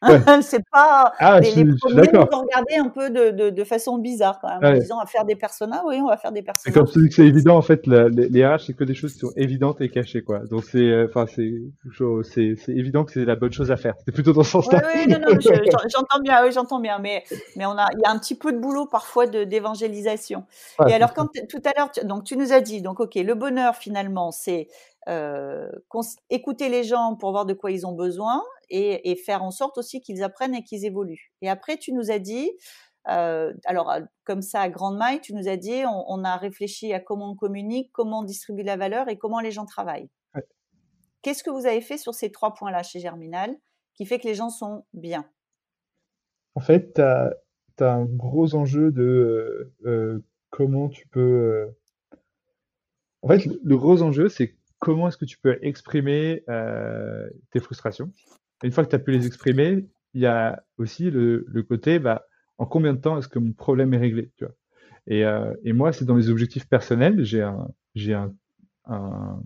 RH, 0.02 0.42
c'est 0.44 0.64
pas 0.72 1.14
Ah, 1.20 1.40
les, 1.40 1.52
je 1.52 1.60
les 1.60 1.72
je 1.72 1.76
premiers 1.78 2.08
nous 2.14 2.20
ont 2.20 2.42
regardé 2.42 2.76
un 2.78 2.88
peu 2.90 3.10
de, 3.10 3.32
de, 3.32 3.50
de 3.50 3.64
façon 3.64 3.98
bizarre 3.98 4.40
quand 4.40 4.48
même, 4.48 4.60
en 4.64 4.74
Ouais. 4.74 4.80
disant 4.80 5.00
à 5.00 5.06
faire 5.06 5.26
des 5.26 5.36
personas, 5.36 5.84
oui, 5.88 6.00
on 6.02 6.08
va 6.08 6.18
faire 6.18 6.32
des 6.32 6.44
C'est 6.56 6.72
comme 6.72 6.84
personas. 6.86 6.92
tu 6.94 7.02
dis 7.04 7.10
que 7.10 7.16
c'est 7.16 7.28
évident, 7.28 7.58
en 7.58 7.62
fait, 7.62 7.86
la- 7.88 8.08
les, 8.10 8.30
les 8.30 8.46
RH, 8.48 8.60
c'est 8.68 8.74
que 8.76 8.84
des 8.84 8.94
choses 8.96 9.14
qui 9.14 9.20
sont 9.20 9.32
évidentes 9.36 9.82
et 9.82 9.90
cachées, 9.90 10.22
quoi. 10.24 10.40
Donc 10.50 10.64
c'est, 10.64 10.78
euh, 10.80 11.08
enfin, 11.10 11.26
c'est, 11.28 11.52
je- 11.92 12.22
c'est, 12.24 12.56
c'est 12.56 12.72
évident 12.72 13.04
que 13.04 13.12
c'est 13.12 13.26
la 13.26 13.36
bonne 13.36 13.52
chose 13.52 13.72
à 13.72 13.78
faire. 13.78 13.96
C'est 14.06 14.12
plutôt 14.14 14.32
dans 14.34 14.44
ce 14.44 14.58
Oui, 14.58 14.64
sens-là. 14.64 14.82
oui, 14.96 15.08
non, 15.12 15.20
non, 15.20 15.40
je- 15.40 15.50
j'en- 15.50 15.88
j'entends 15.94 16.20
bien, 16.22 16.44
oui, 16.46 16.52
j'entends 16.52 16.80
bien, 16.80 17.00
mais, 17.00 17.24
mais 17.58 17.66
on 17.66 17.72
a, 17.78 17.88
il 17.94 18.00
y 18.00 18.06
a 18.06 18.12
un 18.12 18.18
petit 18.20 18.36
peu 18.36 18.54
de 18.54 18.58
boulot 18.60 18.86
parfois 18.86 19.28
de, 19.28 19.44
d'évangélisation. 19.44 20.46
Ouais, 20.80 20.92
Et 20.92 20.94
alors, 20.94 21.14
quand 21.14 21.28
tout 21.50 21.62
à 21.66 21.72
l'heure, 21.78 21.92
tu, 21.92 22.06
donc 22.06 22.24
tu 22.24 22.38
nous 22.38 22.54
as 22.54 22.62
dit, 22.62 22.82
donc 22.82 23.00
ok, 23.00 23.16
le 23.16 23.36
bonheur 23.36 23.76
finalement, 23.76 24.32
c'est 24.32 24.68
euh, 25.08 25.68
écouter 26.30 26.70
les 26.70 26.84
gens 26.84 27.16
pour 27.16 27.32
voir 27.32 27.46
de 27.46 27.54
quoi 27.54 27.72
ils 27.72 27.86
ont 27.88 27.94
besoin 27.94 28.44
et, 28.70 29.12
et 29.12 29.16
faire 29.16 29.44
en 29.44 29.52
sorte 29.52 29.78
aussi 29.78 30.02
qu'ils 30.02 30.24
apprennent 30.24 30.56
et 30.56 30.64
qu'ils 30.64 30.86
évoluent. 30.86 31.32
Et 31.42 31.50
après, 31.50 31.78
tu 31.78 31.94
nous 31.94 32.12
as 32.12 32.20
dit, 32.20 32.52
euh, 33.08 33.54
alors 33.66 33.92
euh, 33.92 34.02
comme 34.24 34.42
ça 34.42 34.62
à 34.62 34.70
grande 34.70 34.98
maille, 34.98 35.22
tu 35.22 35.34
nous 35.34 35.48
as 35.48 35.58
dit, 35.58 35.84
on, 35.86 36.06
on 36.08 36.24
a 36.24 36.38
réfléchi 36.38 36.94
à 36.94 37.00
comment 37.00 37.32
on 37.32 37.36
communique, 37.36 37.92
comment 37.92 38.20
on 38.20 38.24
distribue 38.24 38.64
la 38.64 38.78
valeur 38.78 39.10
et 39.10 39.18
comment 39.18 39.40
les 39.40 39.52
gens 39.52 39.66
travaillent. 39.66 40.10
Ouais. 40.36 40.44
Qu'est-ce 41.22 41.44
que 41.44 41.50
vous 41.50 41.66
avez 41.66 41.82
fait 41.82 41.98
sur 41.98 42.14
ces 42.14 42.32
trois 42.32 42.54
points-là 42.54 42.84
chez 42.84 43.00
Germinal 43.00 43.56
qui 43.96 44.06
fait 44.06 44.20
que 44.20 44.28
les 44.28 44.36
gens 44.36 44.50
sont 44.50 44.86
bien? 44.94 45.30
En 46.56 46.62
fait, 46.62 46.94
tu 46.96 47.02
as, 47.02 47.34
un 47.80 48.06
gros 48.06 48.56
enjeu 48.56 48.92
de 48.92 49.74
euh, 49.86 50.24
comment 50.50 50.90
tu 50.90 51.08
peux. 51.08 51.70
En 53.22 53.28
fait, 53.30 53.46
le, 53.46 53.60
le 53.64 53.78
gros 53.78 54.02
enjeu, 54.02 54.30
c'est 54.30 54.60
comment 54.80 55.08
est-ce 55.08 55.18
que 55.18 55.26
tu 55.26 55.38
peux 55.38 55.60
exprimer 55.62 56.44
euh, 56.50 57.30
tes 57.52 57.60
frustrations. 57.60 58.12
Une 58.64 58.72
fois 58.72 58.84
que 58.86 58.90
tu 58.90 58.96
as 58.96 59.00
pu 59.00 59.12
les 59.12 59.26
exprimer, 59.28 59.88
il 60.14 60.22
y 60.22 60.26
a 60.26 60.64
aussi 60.78 61.10
le, 61.12 61.46
le 61.48 61.64
côté, 61.64 62.00
bah, 62.00 62.26
en 62.58 62.66
combien 62.66 62.94
de 62.94 63.00
temps 63.00 63.18
est-ce 63.18 63.28
que 63.30 63.40
mon 63.40 63.54
problème 63.54 63.94
est 63.94 63.98
réglé, 63.98 64.32
tu 64.38 64.46
vois. 64.46 64.56
Et, 65.08 65.26
euh, 65.26 65.54
et 65.64 65.74
moi, 65.74 65.94
c'est 65.94 66.06
dans 66.06 66.16
mes 66.16 66.30
objectifs 66.30 66.68
personnels, 66.68 67.24
j'ai 67.24 67.42
un, 67.42 67.68
j'ai 67.96 68.14
un, 68.14 68.34
un, 68.86 69.42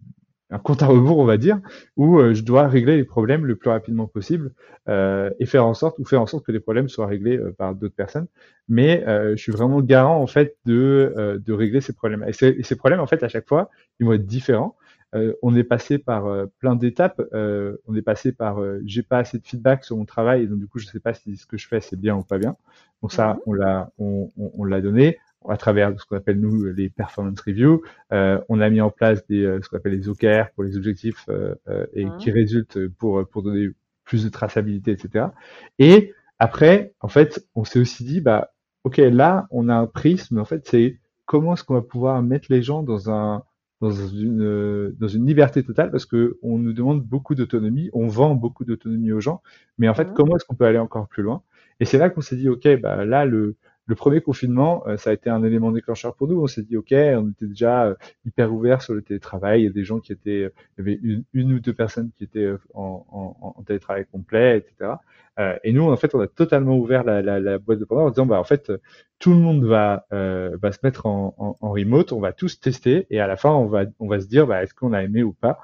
un 0.49 0.59
compte 0.59 0.83
à 0.83 0.87
rebours, 0.87 1.17
on 1.19 1.25
va 1.25 1.37
dire, 1.37 1.59
où 1.97 2.19
euh, 2.19 2.33
je 2.33 2.43
dois 2.43 2.67
régler 2.67 2.97
les 2.97 3.03
problèmes 3.05 3.45
le 3.45 3.55
plus 3.55 3.69
rapidement 3.69 4.07
possible 4.07 4.53
euh, 4.89 5.29
et 5.39 5.45
faire 5.45 5.65
en 5.65 5.73
sorte 5.73 5.97
ou 5.99 6.05
faire 6.05 6.21
en 6.21 6.27
sorte 6.27 6.45
que 6.45 6.51
les 6.51 6.59
problèmes 6.59 6.89
soient 6.89 7.07
réglés 7.07 7.37
euh, 7.37 7.51
par 7.57 7.75
d'autres 7.75 7.95
personnes. 7.95 8.27
Mais 8.67 9.03
euh, 9.07 9.31
je 9.35 9.41
suis 9.41 9.51
vraiment 9.51 9.81
garant 9.81 10.21
en 10.21 10.27
fait 10.27 10.57
de 10.65 11.41
de 11.43 11.53
régler 11.53 11.81
ces 11.81 11.93
problèmes. 11.93 12.23
Et, 12.27 12.45
et 12.45 12.63
ces 12.63 12.75
problèmes 12.75 12.99
en 12.99 13.07
fait 13.07 13.23
à 13.23 13.27
chaque 13.29 13.47
fois 13.47 13.69
ils 13.99 14.05
vont 14.05 14.13
être 14.13 14.25
différents. 14.25 14.75
Euh, 15.15 15.33
on 15.41 15.55
est 15.55 15.63
passé 15.63 15.97
par 15.99 16.25
euh, 16.27 16.45
plein 16.59 16.75
d'étapes. 16.75 17.21
Euh, 17.33 17.77
on 17.87 17.95
est 17.95 18.01
passé 18.01 18.31
par 18.31 18.59
euh, 18.61 18.81
j'ai 18.85 19.03
pas 19.03 19.19
assez 19.19 19.37
de 19.39 19.45
feedback 19.45 19.83
sur 19.85 19.97
mon 19.97 20.05
travail 20.05 20.43
et 20.43 20.47
donc 20.47 20.59
du 20.59 20.67
coup 20.67 20.79
je 20.79 20.87
sais 20.87 20.99
pas 20.99 21.13
si 21.13 21.37
ce 21.37 21.45
que 21.45 21.57
je 21.57 21.67
fais 21.67 21.81
c'est 21.81 21.99
bien 21.99 22.15
ou 22.15 22.23
pas 22.23 22.37
bien. 22.39 22.55
Donc 23.01 23.11
ça 23.11 23.37
Mhm. 23.37 23.43
on 23.45 23.53
l'a 23.53 23.91
on, 23.99 24.31
on, 24.37 24.51
on 24.55 24.63
l'a 24.65 24.81
donné 24.81 25.19
à 25.47 25.57
travers 25.57 25.99
ce 25.99 26.05
qu'on 26.05 26.15
appelle 26.17 26.39
nous 26.39 26.65
les 26.65 26.89
performance 26.89 27.39
reviews. 27.41 27.81
Euh, 28.13 28.39
on 28.49 28.61
a 28.61 28.69
mis 28.69 28.81
en 28.81 28.89
place 28.91 29.25
des 29.27 29.43
euh, 29.45 29.59
ce 29.61 29.69
qu'on 29.69 29.77
appelle 29.77 29.93
les 29.93 30.09
OKR 30.09 30.51
pour 30.55 30.63
les 30.63 30.77
objectifs 30.77 31.25
euh, 31.29 31.55
euh, 31.67 31.85
et 31.93 32.05
Mhm. 32.05 32.13
qui 32.13 32.31
résultent 32.31 32.87
pour 32.97 33.27
pour 33.29 33.43
donner 33.43 33.69
plus 34.05 34.23
de 34.23 34.29
traçabilité, 34.29 34.91
etc. 34.91 35.33
Et 35.79 36.13
après, 36.39 36.93
en 36.99 37.07
fait, 37.07 37.45
on 37.55 37.63
s'est 37.63 37.79
aussi 37.79 38.03
dit, 38.03 38.19
bah, 38.21 38.51
ok, 38.83 38.97
là, 38.97 39.47
on 39.51 39.69
a 39.69 39.75
un 39.75 39.85
prisme. 39.87 40.39
En 40.39 40.45
fait, 40.45 40.67
c'est 40.67 40.99
comment 41.25 41.53
est-ce 41.53 41.63
qu'on 41.63 41.75
va 41.75 41.81
pouvoir 41.81 42.21
mettre 42.21 42.47
les 42.49 42.61
gens 42.61 42.83
dans 42.83 43.09
un 43.09 43.43
dans 43.83 43.91
une 43.91 44.41
euh, 44.43 44.95
dans 44.99 45.07
une 45.07 45.25
liberté 45.27 45.63
totale 45.63 45.91
parce 45.91 46.05
que 46.05 46.37
on 46.43 46.57
nous 46.59 46.73
demande 46.73 47.03
beaucoup 47.03 47.35
d'autonomie, 47.35 47.89
on 47.93 48.07
vend 48.07 48.35
beaucoup 48.35 48.65
d'autonomie 48.65 49.11
aux 49.11 49.19
gens, 49.21 49.41
mais 49.77 49.89
en 49.89 49.93
fait, 49.93 50.09
Mhm. 50.09 50.13
comment 50.13 50.35
est-ce 50.37 50.45
qu'on 50.45 50.55
peut 50.55 50.65
aller 50.65 50.79
encore 50.79 51.07
plus 51.07 51.23
loin? 51.23 51.43
Et 51.79 51.85
c'est 51.85 51.97
là 51.97 52.09
qu'on 52.09 52.21
s'est 52.21 52.35
dit, 52.37 52.49
ok, 52.49 52.67
bah 52.81 53.05
là, 53.05 53.25
le 53.25 53.55
le 53.85 53.95
premier 53.95 54.21
confinement, 54.21 54.87
euh, 54.87 54.97
ça 54.97 55.09
a 55.09 55.13
été 55.13 55.29
un 55.29 55.43
élément 55.43 55.71
déclencheur 55.71 56.15
pour 56.15 56.27
nous. 56.27 56.41
On 56.41 56.47
s'est 56.47 56.63
dit, 56.63 56.77
ok, 56.77 56.91
on 56.91 57.29
était 57.31 57.47
déjà 57.47 57.85
euh, 57.85 57.95
hyper 58.25 58.53
ouvert 58.53 58.81
sur 58.81 58.93
le 58.93 59.01
télétravail. 59.01 59.61
Il 59.61 59.63
y 59.65 59.67
a 59.67 59.71
des 59.71 59.83
gens 59.83 59.99
qui 59.99 60.13
étaient, 60.13 60.51
il 60.77 60.77
y 60.77 60.81
avait 60.81 60.99
une, 61.03 61.23
une 61.33 61.53
ou 61.53 61.59
deux 61.59 61.73
personnes 61.73 62.11
qui 62.17 62.23
étaient 62.23 62.39
euh, 62.39 62.57
en, 62.73 63.05
en, 63.11 63.53
en 63.57 63.63
télétravail 63.63 64.05
complet, 64.11 64.57
etc. 64.59 64.91
Euh, 65.39 65.57
et 65.63 65.73
nous, 65.73 65.83
en 65.89 65.97
fait, 65.97 66.13
on 66.15 66.19
a 66.19 66.27
totalement 66.27 66.77
ouvert 66.77 67.03
la, 67.03 67.21
la, 67.21 67.39
la 67.39 67.57
boîte 67.57 67.79
de 67.79 67.85
Pandore 67.85 68.05
en 68.05 68.09
disant, 68.11 68.25
bah, 68.25 68.39
en 68.39 68.43
fait, 68.43 68.71
tout 69.19 69.31
le 69.31 69.37
monde 69.39 69.63
va, 69.65 70.05
euh, 70.13 70.57
va 70.61 70.71
se 70.71 70.79
mettre 70.83 71.05
en, 71.05 71.33
en, 71.37 71.57
en 71.59 71.71
remote, 71.71 72.11
on 72.11 72.19
va 72.19 72.33
tous 72.33 72.59
tester, 72.59 73.07
et 73.09 73.19
à 73.19 73.27
la 73.27 73.35
fin, 73.37 73.49
on 73.51 73.65
va, 73.67 73.85
on 73.99 74.07
va 74.07 74.19
se 74.19 74.27
dire, 74.27 74.45
bah, 74.47 74.63
est-ce 74.63 74.73
qu'on 74.73 74.93
a 74.93 75.01
aimé 75.03 75.23
ou 75.23 75.33
pas? 75.33 75.59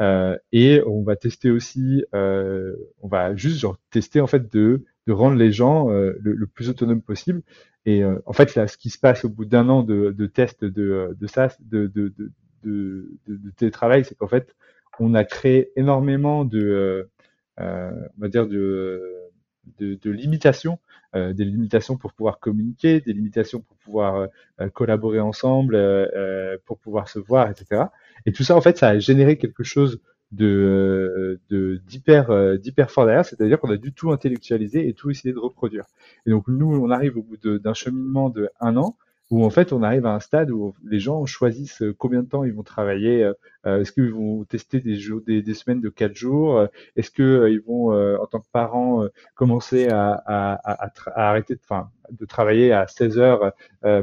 Euh, 0.00 0.36
et 0.52 0.82
on 0.86 1.02
va 1.02 1.16
tester 1.16 1.50
aussi, 1.50 2.04
euh, 2.14 2.74
on 3.00 3.08
va 3.08 3.34
juste 3.36 3.58
genre 3.60 3.78
tester 3.90 4.20
en 4.20 4.26
fait 4.26 4.52
de, 4.52 4.84
de 5.06 5.12
rendre 5.12 5.36
les 5.36 5.52
gens 5.52 5.90
euh, 5.90 6.14
le, 6.20 6.32
le 6.32 6.46
plus 6.46 6.68
autonome 6.68 7.02
possible. 7.02 7.42
Et 7.86 8.02
euh, 8.02 8.18
en 8.26 8.32
fait, 8.32 8.54
là, 8.54 8.66
ce 8.66 8.76
qui 8.78 8.90
se 8.90 8.98
passe 8.98 9.24
au 9.24 9.28
bout 9.28 9.44
d'un 9.44 9.68
an 9.68 9.82
de, 9.82 10.10
de 10.10 10.26
tests 10.26 10.64
de, 10.64 11.16
de 11.18 11.26
ça, 11.26 11.48
de, 11.60 11.86
de, 11.86 12.12
de, 12.64 13.10
de, 13.26 13.50
télétravail, 13.56 14.04
c'est 14.04 14.14
qu'en 14.14 14.28
fait, 14.28 14.54
on 14.98 15.14
a 15.14 15.24
créé 15.24 15.70
énormément 15.76 16.44
de, 16.44 16.60
euh, 16.60 17.10
euh, 17.60 17.90
on 18.16 18.20
va 18.22 18.28
dire 18.28 18.46
de, 18.46 19.02
de, 19.78 19.94
de 19.94 20.10
limitations, 20.10 20.78
euh, 21.14 21.32
des 21.32 21.44
limitations 21.44 21.96
pour 21.96 22.12
pouvoir 22.14 22.38
communiquer, 22.40 23.00
des 23.00 23.12
limitations 23.12 23.60
pour 23.60 23.76
pouvoir 23.78 24.28
euh, 24.60 24.68
collaborer 24.70 25.20
ensemble, 25.20 25.76
pour 26.64 26.78
pouvoir 26.78 27.08
se 27.08 27.18
voir, 27.18 27.50
etc. 27.50 27.82
Et 28.26 28.32
tout 28.32 28.44
ça, 28.44 28.56
en 28.56 28.60
fait, 28.60 28.78
ça 28.78 28.88
a 28.88 28.98
généré 28.98 29.36
quelque 29.36 29.62
chose 29.62 30.00
de 30.34 31.40
de 31.50 31.80
d'hyper 31.86 32.30
euh, 32.30 32.56
d'hyper 32.56 32.90
fort 32.90 33.06
derrière, 33.06 33.24
c'est-à-dire 33.24 33.58
qu'on 33.60 33.70
a 33.70 33.76
dû 33.76 33.92
tout 33.92 34.10
intellectualiser 34.12 34.88
et 34.88 34.94
tout 34.94 35.10
essayer 35.10 35.32
de 35.32 35.38
reproduire. 35.38 35.84
Et 36.26 36.30
donc 36.30 36.48
nous, 36.48 36.74
on 36.74 36.90
arrive 36.90 37.16
au 37.18 37.22
bout 37.22 37.36
d'un 37.36 37.74
cheminement 37.74 38.30
de 38.30 38.50
un 38.60 38.76
an 38.76 38.96
où 39.34 39.44
en 39.44 39.50
fait 39.50 39.72
on 39.72 39.82
arrive 39.82 40.06
à 40.06 40.14
un 40.14 40.20
stade 40.20 40.50
où 40.50 40.74
les 40.84 41.00
gens 41.00 41.24
choisissent 41.26 41.82
euh, 41.82 41.94
combien 41.96 42.22
de 42.22 42.28
temps 42.28 42.44
ils 42.44 42.52
vont 42.54 42.62
travailler. 42.62 43.24
euh, 43.24 43.32
euh, 43.66 43.80
Est-ce 43.80 43.92
qu'ils 43.92 44.12
vont 44.12 44.44
tester 44.44 44.80
des 44.80 44.96
jours, 44.96 45.20
des, 45.26 45.42
des 45.42 45.54
semaines 45.54 45.80
de 45.80 45.88
quatre 45.88 46.14
jours 46.16 46.58
euh, 46.58 46.66
Est-ce 46.96 47.10
que 47.10 47.22
euh, 47.22 47.50
ils 47.50 47.60
vont 47.60 47.92
euh, 47.92 48.16
en 48.18 48.26
tant 48.26 48.40
que 48.40 48.46
parents 48.52 49.06
commencer 49.34 49.88
à, 49.88 50.12
à, 50.26 50.54
à, 50.86 50.90
à 51.14 51.28
arrêter 51.30 51.54
de, 51.54 51.60
enfin, 51.64 51.90
de 52.10 52.24
travailler 52.26 52.72
à 52.72 52.86
16 52.86 53.18
heures 53.18 53.52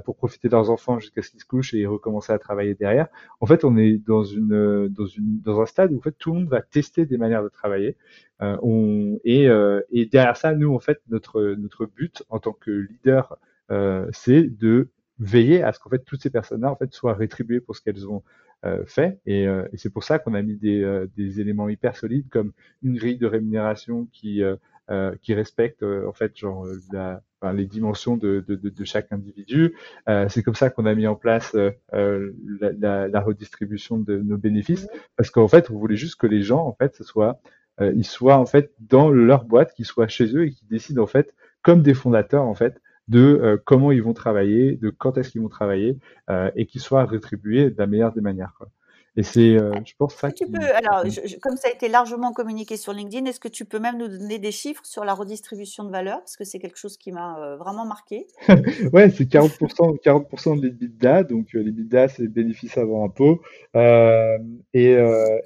pour 0.05 0.15
profiter 0.15 0.47
de 0.47 0.53
leurs 0.53 0.69
enfants 0.69 0.99
jusqu'à 0.99 1.21
ce 1.21 1.29
qu'ils 1.31 1.39
se 1.39 1.45
couchent 1.45 1.73
et 1.73 1.85
recommencer 1.85 2.33
à 2.33 2.39
travailler 2.39 2.75
derrière? 2.75 3.07
En 3.39 3.45
fait, 3.45 3.63
on 3.63 3.77
est 3.77 3.97
dans 3.97 4.23
une 4.23 4.87
dans 4.89 5.05
une 5.05 5.39
dans 5.41 5.61
un 5.61 5.65
stade 5.65 5.91
où 5.93 5.97
en 5.97 6.01
fait 6.01 6.15
tout 6.17 6.31
le 6.33 6.39
monde 6.39 6.49
va 6.49 6.61
tester 6.61 7.05
des 7.05 7.17
manières 7.17 7.43
de 7.43 7.49
travailler. 7.49 7.97
On, 8.39 9.19
et, 9.23 9.47
et 9.91 10.05
derrière 10.07 10.37
ça, 10.37 10.53
nous 10.55 10.73
en 10.73 10.79
fait 10.79 10.99
notre 11.09 11.41
notre 11.57 11.85
but 11.85 12.23
en 12.29 12.39
tant 12.39 12.53
que 12.53 12.71
leader, 12.71 13.37
c'est 14.13 14.43
de 14.43 14.89
veiller 15.21 15.63
à 15.63 15.71
ce 15.73 15.79
qu'en 15.79 15.89
fait 15.91 16.03
toutes 16.03 16.21
ces 16.21 16.29
personnes-là 16.31 16.71
en 16.71 16.75
fait 16.75 16.93
soient 16.93 17.13
rétribuées 17.13 17.61
pour 17.61 17.75
ce 17.75 17.81
qu'elles 17.81 18.07
ont 18.09 18.23
euh, 18.65 18.83
fait 18.85 19.19
et, 19.25 19.47
euh, 19.47 19.67
et 19.73 19.77
c'est 19.77 19.89
pour 19.89 20.03
ça 20.03 20.19
qu'on 20.19 20.33
a 20.33 20.41
mis 20.41 20.55
des, 20.57 20.83
euh, 20.83 21.07
des 21.17 21.39
éléments 21.41 21.69
hyper 21.69 21.95
solides 21.95 22.27
comme 22.29 22.51
une 22.83 22.95
grille 22.97 23.17
de 23.17 23.27
rémunération 23.27 24.07
qui 24.13 24.43
euh, 24.43 24.55
euh, 24.89 25.15
qui 25.21 25.33
respecte 25.33 25.83
euh, 25.83 26.07
en 26.07 26.13
fait 26.13 26.35
genre 26.37 26.67
la, 26.91 27.21
enfin, 27.39 27.53
les 27.53 27.65
dimensions 27.65 28.17
de, 28.17 28.43
de, 28.47 28.55
de, 28.55 28.69
de 28.69 28.83
chaque 28.83 29.11
individu. 29.11 29.75
C'est 30.29 30.43
comme 30.43 30.55
ça 30.55 30.69
qu'on 30.69 30.85
a 30.85 30.95
mis 30.95 31.07
en 31.07 31.15
place 31.15 31.55
la, 31.55 31.71
la, 32.79 33.07
la 33.07 33.21
redistribution 33.21 33.97
de 33.99 34.17
nos 34.17 34.37
bénéfices 34.37 34.87
parce 35.15 35.29
qu'en 35.29 35.47
fait 35.47 35.69
on 35.69 35.77
voulait 35.77 35.95
juste 35.95 36.15
que 36.15 36.27
les 36.27 36.41
gens 36.41 36.65
en 36.65 36.73
fait 36.73 36.95
ce 36.95 37.03
soit 37.03 37.39
ils 37.79 38.05
soient 38.05 38.37
en 38.37 38.45
fait 38.45 38.73
dans 38.79 39.09
leur 39.09 39.45
boîte, 39.45 39.73
qu'ils 39.73 39.85
soient 39.85 40.07
chez 40.07 40.35
eux 40.35 40.45
et 40.45 40.51
qu'ils 40.51 40.67
décident 40.67 41.03
en 41.03 41.07
fait 41.07 41.33
comme 41.63 41.81
des 41.83 41.93
fondateurs 41.93 42.43
en 42.43 42.55
fait 42.55 42.81
de 43.07 43.19
euh, 43.19 43.57
comment 43.65 43.91
ils 43.91 44.03
vont 44.03 44.13
travailler, 44.13 44.77
de 44.77 44.89
quand 44.89 45.17
est-ce 45.17 45.31
qu'ils 45.31 45.41
vont 45.41 45.49
travailler, 45.49 45.97
euh, 46.29 46.49
et 46.55 46.65
qu'ils 46.65 46.81
soient 46.81 47.05
rétribués 47.05 47.69
de 47.69 47.77
la 47.77 47.87
meilleure 47.87 48.13
des 48.13 48.21
manières. 48.21 48.53
Quoi. 48.57 48.69
Et 49.17 49.23
c'est, 49.23 49.57
euh, 49.57 49.73
je 49.85 49.91
pense, 49.97 50.15
ça 50.15 50.31
qui. 50.31 50.45
peux, 50.45 50.57
alors, 50.73 51.05
je- 51.05 51.27
je- 51.27 51.37
comme 51.39 51.57
ça 51.57 51.67
a 51.67 51.71
été 51.71 51.89
largement 51.89 52.31
communiqué 52.31 52.77
sur 52.77 52.93
LinkedIn, 52.93 53.25
est-ce 53.25 53.41
que 53.41 53.49
tu 53.49 53.65
peux 53.65 53.79
même 53.79 53.97
nous 53.97 54.07
donner 54.07 54.39
des 54.39 54.53
chiffres 54.53 54.85
sur 54.85 55.03
la 55.03 55.13
redistribution 55.13 55.83
de 55.83 55.91
valeur? 55.91 56.19
Parce 56.19 56.37
que 56.37 56.45
c'est 56.45 56.59
quelque 56.59 56.77
chose 56.77 56.95
qui 56.95 57.11
m'a 57.11 57.37
euh, 57.43 57.57
vraiment 57.57 57.85
marqué. 57.85 58.27
Ouais, 58.93 59.09
c'est 59.09 59.25
40%, 59.25 59.97
40% 60.01 60.55
de 60.55 60.61
l'EBITDA, 60.61 61.23
donc 61.23 61.53
euh, 61.55 61.59
l'EBITDA 61.59 62.07
c'est 62.07 62.27
bénéfice 62.29 62.77
avant 62.77 63.03
impôt, 63.03 63.41
et, 63.75 64.91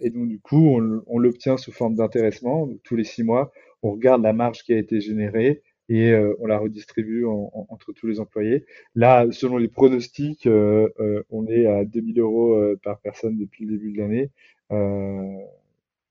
et 0.01 0.09
donc 0.11 0.27
du 0.27 0.39
coup 0.39 0.77
on, 0.77 1.01
on 1.07 1.17
l'obtient 1.17 1.57
sous 1.57 1.71
forme 1.71 1.95
d'intéressement, 1.95 2.69
tous 2.83 2.95
les 2.95 3.03
six 3.03 3.23
mois, 3.23 3.51
on 3.81 3.91
regarde 3.91 4.21
la 4.21 4.33
marge 4.33 4.63
qui 4.63 4.73
a 4.73 4.77
été 4.77 5.01
générée 5.01 5.63
et 5.89 6.11
euh, 6.11 6.33
on 6.39 6.47
la 6.47 6.57
redistribue 6.57 7.25
en- 7.25 7.51
en- 7.53 7.67
entre 7.69 7.91
tous 7.93 8.07
les 8.07 8.19
employés. 8.19 8.65
Là, 8.95 9.25
selon 9.31 9.57
les 9.57 9.67
pronostics, 9.67 10.47
euh, 10.47 10.89
euh, 10.99 11.23
on 11.29 11.47
est 11.47 11.67
à 11.67 11.85
2000 11.85 12.19
euros 12.19 12.53
euh, 12.53 12.79
par 12.83 12.99
personne 12.99 13.37
depuis 13.37 13.65
le 13.65 13.71
début 13.73 13.91
de 13.93 13.97
l'année. 13.99 14.29
Euh, 14.71 15.37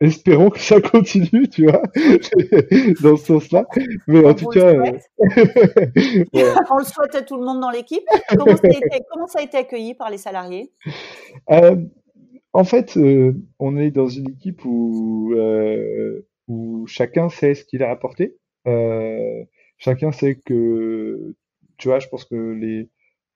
espérons 0.00 0.50
que 0.50 0.60
ça 0.60 0.80
continue, 0.80 1.48
tu 1.48 1.64
vois, 1.64 1.82
dans 3.02 3.16
ce 3.16 3.24
sens-là. 3.26 3.66
Mais 4.06 4.24
en 4.24 4.30
On 4.30 4.34
tout 4.34 4.46
cas, 4.48 4.74
euh. 4.74 4.92
On 6.70 6.78
le 6.78 6.84
souhaite 6.84 7.14
à 7.14 7.22
tout 7.22 7.36
le 7.36 7.44
monde 7.44 7.60
dans 7.60 7.70
l'équipe. 7.70 8.04
Comment 8.36 8.56
ça 8.56 8.68
a 8.68 8.70
été, 8.70 9.00
comment 9.10 9.26
ça 9.26 9.40
a 9.40 9.42
été 9.42 9.56
accueilli 9.56 9.94
par 9.94 10.10
les 10.10 10.18
salariés? 10.18 10.70
Euh, 11.50 11.76
en 12.52 12.64
fait, 12.64 12.96
euh, 12.96 13.32
on 13.58 13.76
est 13.76 13.90
dans 13.90 14.06
une 14.08 14.30
équipe 14.30 14.64
où, 14.64 15.32
euh, 15.34 16.24
où 16.46 16.86
chacun 16.86 17.28
sait 17.28 17.54
ce 17.54 17.64
qu'il 17.64 17.82
a 17.82 17.90
apporté. 17.90 18.36
Chacun 19.78 20.12
sait 20.12 20.36
que, 20.36 21.34
tu 21.78 21.88
vois, 21.88 21.98
je 21.98 22.08
pense 22.08 22.24
que 22.24 22.52
les, 22.52 22.88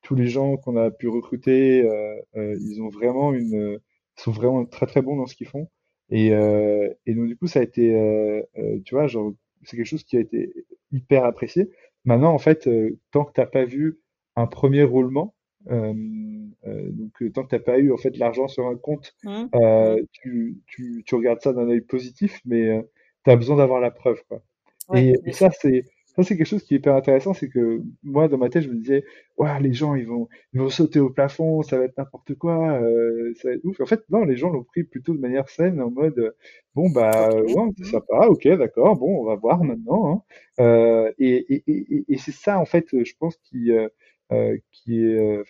tous 0.02 0.14
les 0.14 0.28
gens 0.28 0.56
qu'on 0.56 0.76
a 0.76 0.90
pu 0.90 1.08
recruter, 1.08 1.88
ils 2.34 2.82
ont 2.82 2.88
vraiment 2.88 3.34
une, 3.34 3.78
sont 4.16 4.32
vraiment 4.32 4.64
très 4.64 4.86
très 4.86 5.02
bons 5.02 5.16
dans 5.16 5.26
ce 5.26 5.34
qu'ils 5.34 5.48
font. 5.48 5.68
Et, 6.10 6.28
et 6.28 7.14
donc 7.14 7.26
du 7.26 7.36
coup, 7.36 7.46
ça 7.46 7.60
a 7.60 7.62
été, 7.62 8.44
tu 8.84 8.94
vois, 8.94 9.06
genre, 9.06 9.32
c'est 9.64 9.76
quelque 9.76 9.86
chose 9.86 10.04
qui 10.04 10.16
a 10.16 10.20
été 10.20 10.52
hyper 10.92 11.24
apprécié. 11.24 11.70
Maintenant, 12.04 12.32
en 12.32 12.38
fait, 12.38 12.68
tant 13.10 13.24
que 13.24 13.32
t'as 13.32 13.46
pas 13.46 13.64
vu 13.64 14.00
un 14.36 14.46
premier 14.46 14.84
roulement, 14.84 15.34
euh, 15.70 15.92
euh, 16.66 16.90
donc 16.92 17.22
euh, 17.22 17.30
tant 17.30 17.42
que 17.42 17.48
t'as 17.48 17.58
pas 17.58 17.78
eu 17.78 17.92
en 17.92 17.96
fait 17.96 18.16
l'argent 18.16 18.48
sur 18.48 18.66
un 18.66 18.76
compte, 18.76 19.14
mmh. 19.24 19.46
Mmh. 19.52 19.96
Tu, 20.12 20.58
tu, 20.66 21.02
tu, 21.04 21.14
regardes 21.14 21.40
ça 21.40 21.52
d'un 21.52 21.68
œil 21.68 21.80
positif, 21.80 22.40
mais 22.44 22.86
tu 23.24 23.30
as 23.30 23.36
besoin 23.36 23.56
d'avoir 23.56 23.80
la 23.80 23.90
preuve. 23.90 24.22
Quoi. 24.28 24.42
et, 24.94 25.32
ça, 25.32 25.50
c'est 25.50 25.84
ça, 26.18 26.24
c'est 26.24 26.36
quelque 26.36 26.46
chose 26.46 26.64
qui 26.64 26.74
est 26.74 26.78
hyper 26.78 26.94
intéressant, 26.96 27.32
c'est 27.32 27.48
que 27.48 27.80
moi, 28.02 28.26
dans 28.28 28.38
ma 28.38 28.48
tête, 28.48 28.64
je 28.64 28.68
me 28.68 28.74
disais, 28.74 29.04
ouais, 29.36 29.60
les 29.60 29.72
gens, 29.72 29.94
ils 29.94 30.06
vont, 30.06 30.28
ils 30.52 30.60
vont 30.60 30.68
sauter 30.68 30.98
au 31.00 31.10
plafond, 31.10 31.62
ça 31.62 31.78
va 31.78 31.84
être 31.84 31.96
n'importe 31.96 32.34
quoi, 32.34 32.80
euh, 32.80 33.32
ça 33.36 33.48
va 33.48 33.54
être 33.54 33.64
ouf. 33.64 33.80
En 33.80 33.86
fait, 33.86 34.02
non, 34.10 34.24
les 34.24 34.36
gens 34.36 34.50
l'ont 34.50 34.64
pris 34.64 34.82
plutôt 34.84 35.14
de 35.14 35.20
manière 35.20 35.48
saine, 35.48 35.80
en 35.80 35.90
mode, 35.90 36.34
bon, 36.74 36.90
bah, 36.90 37.30
ouais, 37.30 37.44
c'est 37.76 37.84
mmh. 37.84 37.86
sympa, 37.86 38.26
ok, 38.28 38.48
d'accord, 38.58 38.96
bon, 38.96 39.20
on 39.20 39.24
va 39.24 39.36
voir 39.36 39.62
maintenant. 39.62 40.12
Hein. 40.12 40.22
Euh, 40.60 41.12
et, 41.18 41.54
et, 41.54 41.64
et, 41.68 42.04
et 42.08 42.18
c'est 42.18 42.32
ça, 42.32 42.58
en 42.58 42.64
fait, 42.64 42.86
je 42.92 43.12
pense, 43.18 43.36
qui, 43.38 43.70
euh, 44.32 44.58
qui 44.72 45.06
est, 45.06 45.18
euh, 45.18 45.42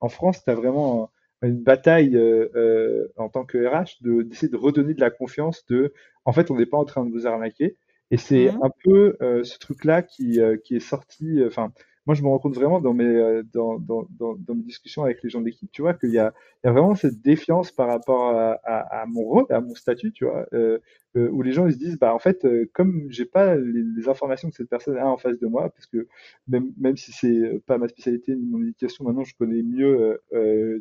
en 0.00 0.08
France, 0.08 0.44
tu 0.44 0.50
as 0.50 0.54
vraiment 0.54 1.10
une 1.42 1.62
bataille 1.62 2.16
euh, 2.16 3.08
en 3.16 3.28
tant 3.28 3.44
que 3.44 3.58
RH 3.58 4.02
de 4.02 4.22
d'essayer 4.22 4.48
de 4.50 4.56
redonner 4.56 4.94
de 4.94 5.00
la 5.00 5.10
confiance 5.10 5.64
de 5.66 5.92
en 6.24 6.32
fait 6.32 6.50
on 6.50 6.56
n'est 6.56 6.66
pas 6.66 6.76
en 6.76 6.84
train 6.84 7.04
de 7.04 7.10
vous 7.10 7.26
arnaquer 7.26 7.76
et 8.10 8.16
c'est 8.16 8.52
mmh. 8.52 8.62
un 8.62 8.70
peu 8.84 9.16
ce 9.20 9.58
truc 9.58 9.84
là 9.84 10.02
qui 10.02 10.40
qui 10.64 10.76
est 10.76 10.80
sorti 10.80 11.42
enfin 11.46 11.72
moi, 12.06 12.14
je 12.14 12.22
me 12.22 12.28
rends 12.28 12.38
compte 12.38 12.54
vraiment 12.54 12.80
dans 12.80 12.94
mes, 12.94 13.04
euh, 13.04 13.42
dans, 13.52 13.78
dans, 13.78 14.06
dans, 14.18 14.34
dans 14.34 14.54
mes 14.54 14.62
discussions 14.62 15.04
avec 15.04 15.22
les 15.22 15.30
gens 15.30 15.40
de 15.40 15.46
l'équipe, 15.46 15.70
tu 15.70 15.82
vois, 15.82 15.94
qu'il 15.94 16.10
y 16.10 16.18
a, 16.18 16.32
il 16.62 16.66
y 16.66 16.70
a 16.70 16.72
vraiment 16.72 16.94
cette 16.94 17.20
défiance 17.22 17.70
par 17.72 17.88
rapport 17.88 18.30
à, 18.30 18.52
à, 18.64 19.02
à 19.02 19.06
mon 19.06 19.22
rôle, 19.22 19.46
à 19.50 19.60
mon 19.60 19.74
statut, 19.74 20.12
tu 20.12 20.24
vois, 20.24 20.46
euh, 20.52 20.78
euh, 21.16 21.28
où 21.30 21.42
les 21.42 21.52
gens 21.52 21.66
ils 21.66 21.72
se 21.72 21.78
disent, 21.78 21.98
bah 21.98 22.14
en 22.14 22.18
fait, 22.18 22.44
euh, 22.44 22.70
comme 22.72 23.06
j'ai 23.10 23.24
pas 23.24 23.56
les, 23.56 23.82
les, 23.82 24.08
informations 24.08 24.50
que 24.50 24.56
cette 24.56 24.68
personne 24.68 24.96
a 24.96 25.06
en 25.06 25.16
face 25.16 25.38
de 25.38 25.46
moi, 25.46 25.70
parce 25.70 25.86
que 25.86 26.06
même, 26.48 26.70
même 26.78 26.96
si 26.96 27.12
c'est 27.12 27.60
pas 27.66 27.78
ma 27.78 27.88
spécialité 27.88 28.34
ni 28.36 28.46
mon 28.46 28.62
éducation, 28.62 29.04
maintenant 29.04 29.24
je 29.24 29.34
connais 29.34 29.62
mieux 29.62 30.20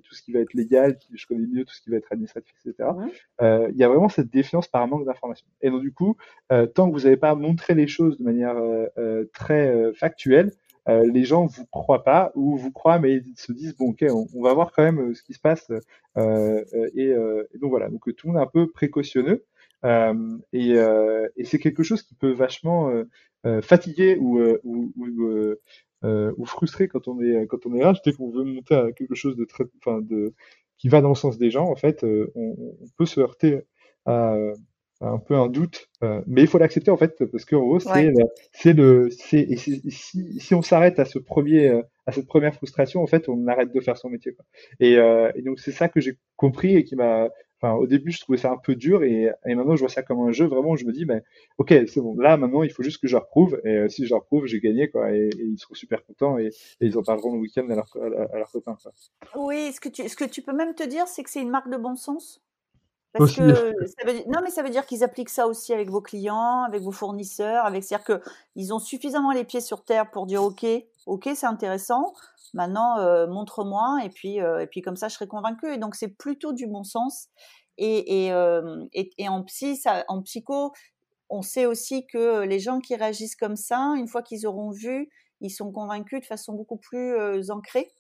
tout 0.04 0.16
ce 0.16 0.22
qui 0.22 0.32
va 0.32 0.40
être 0.40 0.54
légal, 0.54 0.98
je 1.14 1.26
connais 1.26 1.48
mieux 1.48 1.66
tout 1.66 1.74
ce 1.74 1.82
qui 1.82 1.90
va 1.90 1.98
être 1.98 2.12
administratif, 2.12 2.54
etc. 2.66 2.90
il 3.42 3.76
y 3.76 3.84
a 3.84 3.88
vraiment 3.88 4.10
cette 4.10 4.30
défiance 4.30 4.68
par 4.68 4.82
un 4.82 4.88
manque 4.88 5.06
d'informations. 5.06 5.48
Et 5.62 5.70
donc 5.70 5.82
du 5.82 5.94
coup, 5.94 6.16
tant 6.50 6.90
que 6.90 6.94
vous 6.94 7.04
n'avez 7.04 7.18
pas 7.18 7.36
montré 7.36 7.74
les 7.74 7.88
choses 7.88 8.18
de 8.18 8.24
manière 8.24 8.58
très 9.34 9.94
factuelle, 9.94 10.52
euh, 10.88 11.10
les 11.12 11.26
gens 11.26 11.46
vous 11.46 11.66
croient 11.66 12.04
pas 12.04 12.32
ou 12.36 12.58
vous 12.58 12.72
croient 12.72 13.00
mais 13.00 13.18
ils 13.18 13.38
se 13.38 13.52
disent 13.52 13.76
bon 13.76 13.92
ok 13.92 14.06
on, 14.10 14.42
va 14.42 14.54
voir 14.54 14.72
quand 14.72 14.84
même 14.84 15.00
euh, 15.00 15.14
ce 15.14 15.24
qui 15.24 15.34
se 15.34 15.40
passe 15.40 15.72
euh, 16.18 16.64
et, 16.96 17.14
donc 17.60 17.70
voilà. 17.70 17.90
Donc 17.90 18.14
tout 18.16 18.28
le 18.28 18.34
monde 18.34 18.42
est 18.42 18.46
un 18.46 18.50
peu 18.50 18.72
précautionneux 18.72 19.46
et, 20.54 20.76
c'est 21.44 21.60
quelque 21.60 21.84
chose 21.84 22.02
qui 22.04 22.16
peut 22.16 22.32
vachement 22.32 22.92
fatiguer 23.62 24.18
ou, 24.20 24.40
ou, 24.64 24.94
ou, 26.04 26.46
frustrer 26.46 26.88
quand 26.88 27.08
on 27.08 27.22
est 27.22 27.48
quand 27.48 27.66
on 27.66 27.76
est 27.76 27.82
là. 27.82 27.94
Dès 28.06 28.14
qu'on 28.14 28.30
veut 28.30 28.44
monter 28.44 28.76
à 28.76 28.92
quelque 28.92 29.16
chose 29.16 29.36
de 29.36 29.46
très 29.46 29.66
enfin 29.82 30.02
de 30.02 30.34
qui 30.78 30.88
va 30.90 31.02
dans 31.02 31.10
le 31.10 31.16
sens 31.16 31.38
des 31.38 31.52
gens 31.52 31.66
en 31.66 31.76
fait 31.76 32.04
on, 32.04 32.30
on 32.36 32.88
peut 32.98 33.06
se 33.06 33.20
heurter 33.20 33.62
à 34.06 34.36
un 35.02 35.18
peu 35.18 35.36
un 35.36 35.48
doute, 35.48 35.88
euh, 36.04 36.22
mais 36.28 36.42
il 36.42 36.48
faut 36.48 36.58
l'accepter 36.58 36.92
en 36.92 36.98
fait 36.98 37.24
parce 37.32 37.46
qu'en 37.46 37.60
gros 37.60 37.80
c'est 37.80 38.12
c'est 38.52 38.74
le 38.74 39.10
c'est 39.10 39.48
si, 39.56 39.82
si 40.40 40.56
on 40.56 40.62
s'arrête 40.62 41.00
à 41.00 41.06
ce 41.06 41.20
premier 41.20 41.70
euh, 41.70 41.82
à 42.06 42.12
cette 42.12 42.28
première 42.28 42.54
frustration 42.54 43.02
en 43.02 43.08
fait 43.08 43.30
on 43.30 43.48
arrête 43.48 43.74
de 43.74 43.80
faire 43.80 43.98
son 43.98 44.10
métier 44.10 44.34
quoi. 44.34 44.46
Et, 44.82 44.98
euh, 44.98 45.32
et 45.36 45.42
donc 45.42 45.60
c'est 45.60 45.72
ça 45.72 45.88
que 45.88 46.02
j'ai 46.02 46.18
compris 46.36 46.76
et 46.76 46.84
qui 46.84 46.98
m'a 46.98 47.30
enfin 47.62 47.76
au 47.76 47.88
début 47.88 48.12
je 48.12 48.20
trouvais 48.20 48.38
ça 48.38 48.52
un 48.52 48.58
peu 48.58 48.76
dur 48.76 49.04
et, 49.04 49.32
et 49.46 49.56
maintenant 49.56 49.76
je 49.76 49.80
vois 49.80 49.90
ça 49.90 50.04
comme 50.04 50.20
un 50.20 50.32
jeu 50.32 50.48
vraiment 50.48 50.72
où 50.72 50.78
je 50.78 50.86
me 50.86 50.92
dis 50.92 51.06
ben 51.06 51.22
ok 51.60 51.74
c'est 51.88 52.02
bon 52.02 52.18
là 52.18 52.36
maintenant 52.36 52.64
il 52.64 52.72
faut 52.72 52.84
juste 52.84 53.02
que 53.02 53.08
je 53.08 53.16
leur 53.16 53.28
prouve 53.28 53.60
et 53.64 53.88
si 53.88 54.06
je 54.06 54.14
leur 54.14 54.26
prouve 54.26 54.48
j'ai 54.48 54.60
gagné 54.60 54.90
quoi 54.90 55.14
et, 55.14 55.30
ils 55.34 55.58
seront 55.58 55.76
super 55.76 56.04
contents 56.06 56.38
et, 56.38 56.50
ils 56.82 56.98
en 56.98 57.04
parleront 57.04 57.36
le 57.36 57.40
week-end 57.40 57.70
à 57.70 57.76
leur 57.76 58.52
copains 58.52 58.78
quoi. 58.82 58.92
Oui 59.36 59.72
ce 59.72 59.80
que 59.80 59.88
tu 59.88 60.10
ce 60.10 60.18
que 60.18 60.26
tu 60.26 60.42
peux 60.42 60.54
même 60.54 60.76
te 60.76 60.84
dire 60.84 61.08
c'est 61.08 61.24
que 61.24 61.30
c'est 61.30 61.42
une 61.42 61.52
marque 61.52 61.70
de 61.70 61.78
bon 61.78 61.96
sens 61.96 62.42
parce 63.14 63.36
que 63.36 63.54
ça 63.54 64.06
veut, 64.06 64.20
non, 64.28 64.40
mais 64.44 64.52
ça 64.52 64.62
veut 64.62 64.70
dire 64.70 64.86
qu'ils 64.86 65.04
appliquent 65.04 65.30
ça 65.30 65.48
aussi 65.48 65.74
avec 65.74 65.90
vos 65.90 66.02
clients, 66.02 66.64
avec 66.64 66.82
vos 66.82 66.92
fournisseurs, 66.92 67.66
avec 67.66 67.84
c'est-à-dire 67.84 68.22
qu'ils 68.22 68.74
ont 68.74 68.80
suffisamment 68.80 69.32
les 69.32 69.44
pieds 69.44 69.62
sur 69.62 69.84
terre 69.84 70.12
pour 70.12 70.28
dire 70.28 70.44
ok, 70.44 70.66
ok, 71.08 71.30
c'est 71.34 71.48
intéressant. 71.48 72.14
Maintenant, 72.54 73.00
euh, 73.00 73.28
montre-moi 73.28 74.00
et 74.04 74.10
puis 74.10 74.42
euh, 74.42 74.60
et 74.60 74.68
puis 74.68 74.82
comme 74.82 74.96
ça, 74.96 75.08
je 75.08 75.16
serai 75.16 75.28
convaincu. 75.28 75.74
Et 75.74 75.78
donc 75.78 75.96
c'est 75.96 76.08
plutôt 76.08 76.54
du 76.54 76.68
bon 76.68 76.84
sens. 76.84 77.30
Et 77.78 78.26
et, 78.26 78.34
euh, 78.34 78.86
et, 78.94 79.10
et, 79.18 79.30
en 79.30 79.44
psy, 79.44 79.78
ça, 79.78 80.04
en 80.08 80.22
psycho, 80.22 80.74
on 81.30 81.42
sait 81.42 81.66
aussi 81.66 82.06
que 82.06 82.42
les 82.42 82.60
gens 82.60 82.80
qui 82.80 82.96
réagissent 82.96 83.36
comme 83.36 83.56
ça, 83.56 83.94
une 83.98 84.08
fois 84.08 84.22
qu'ils 84.22 84.46
auront 84.46 84.72
vu, 84.72 85.10
ils 85.42 85.50
sont 85.50 85.72
convaincus 85.72 86.22
de 86.22 86.26
façon 86.26 86.54
beaucoup 86.54 86.78
plus 86.78 87.50
ancrée 87.50 87.92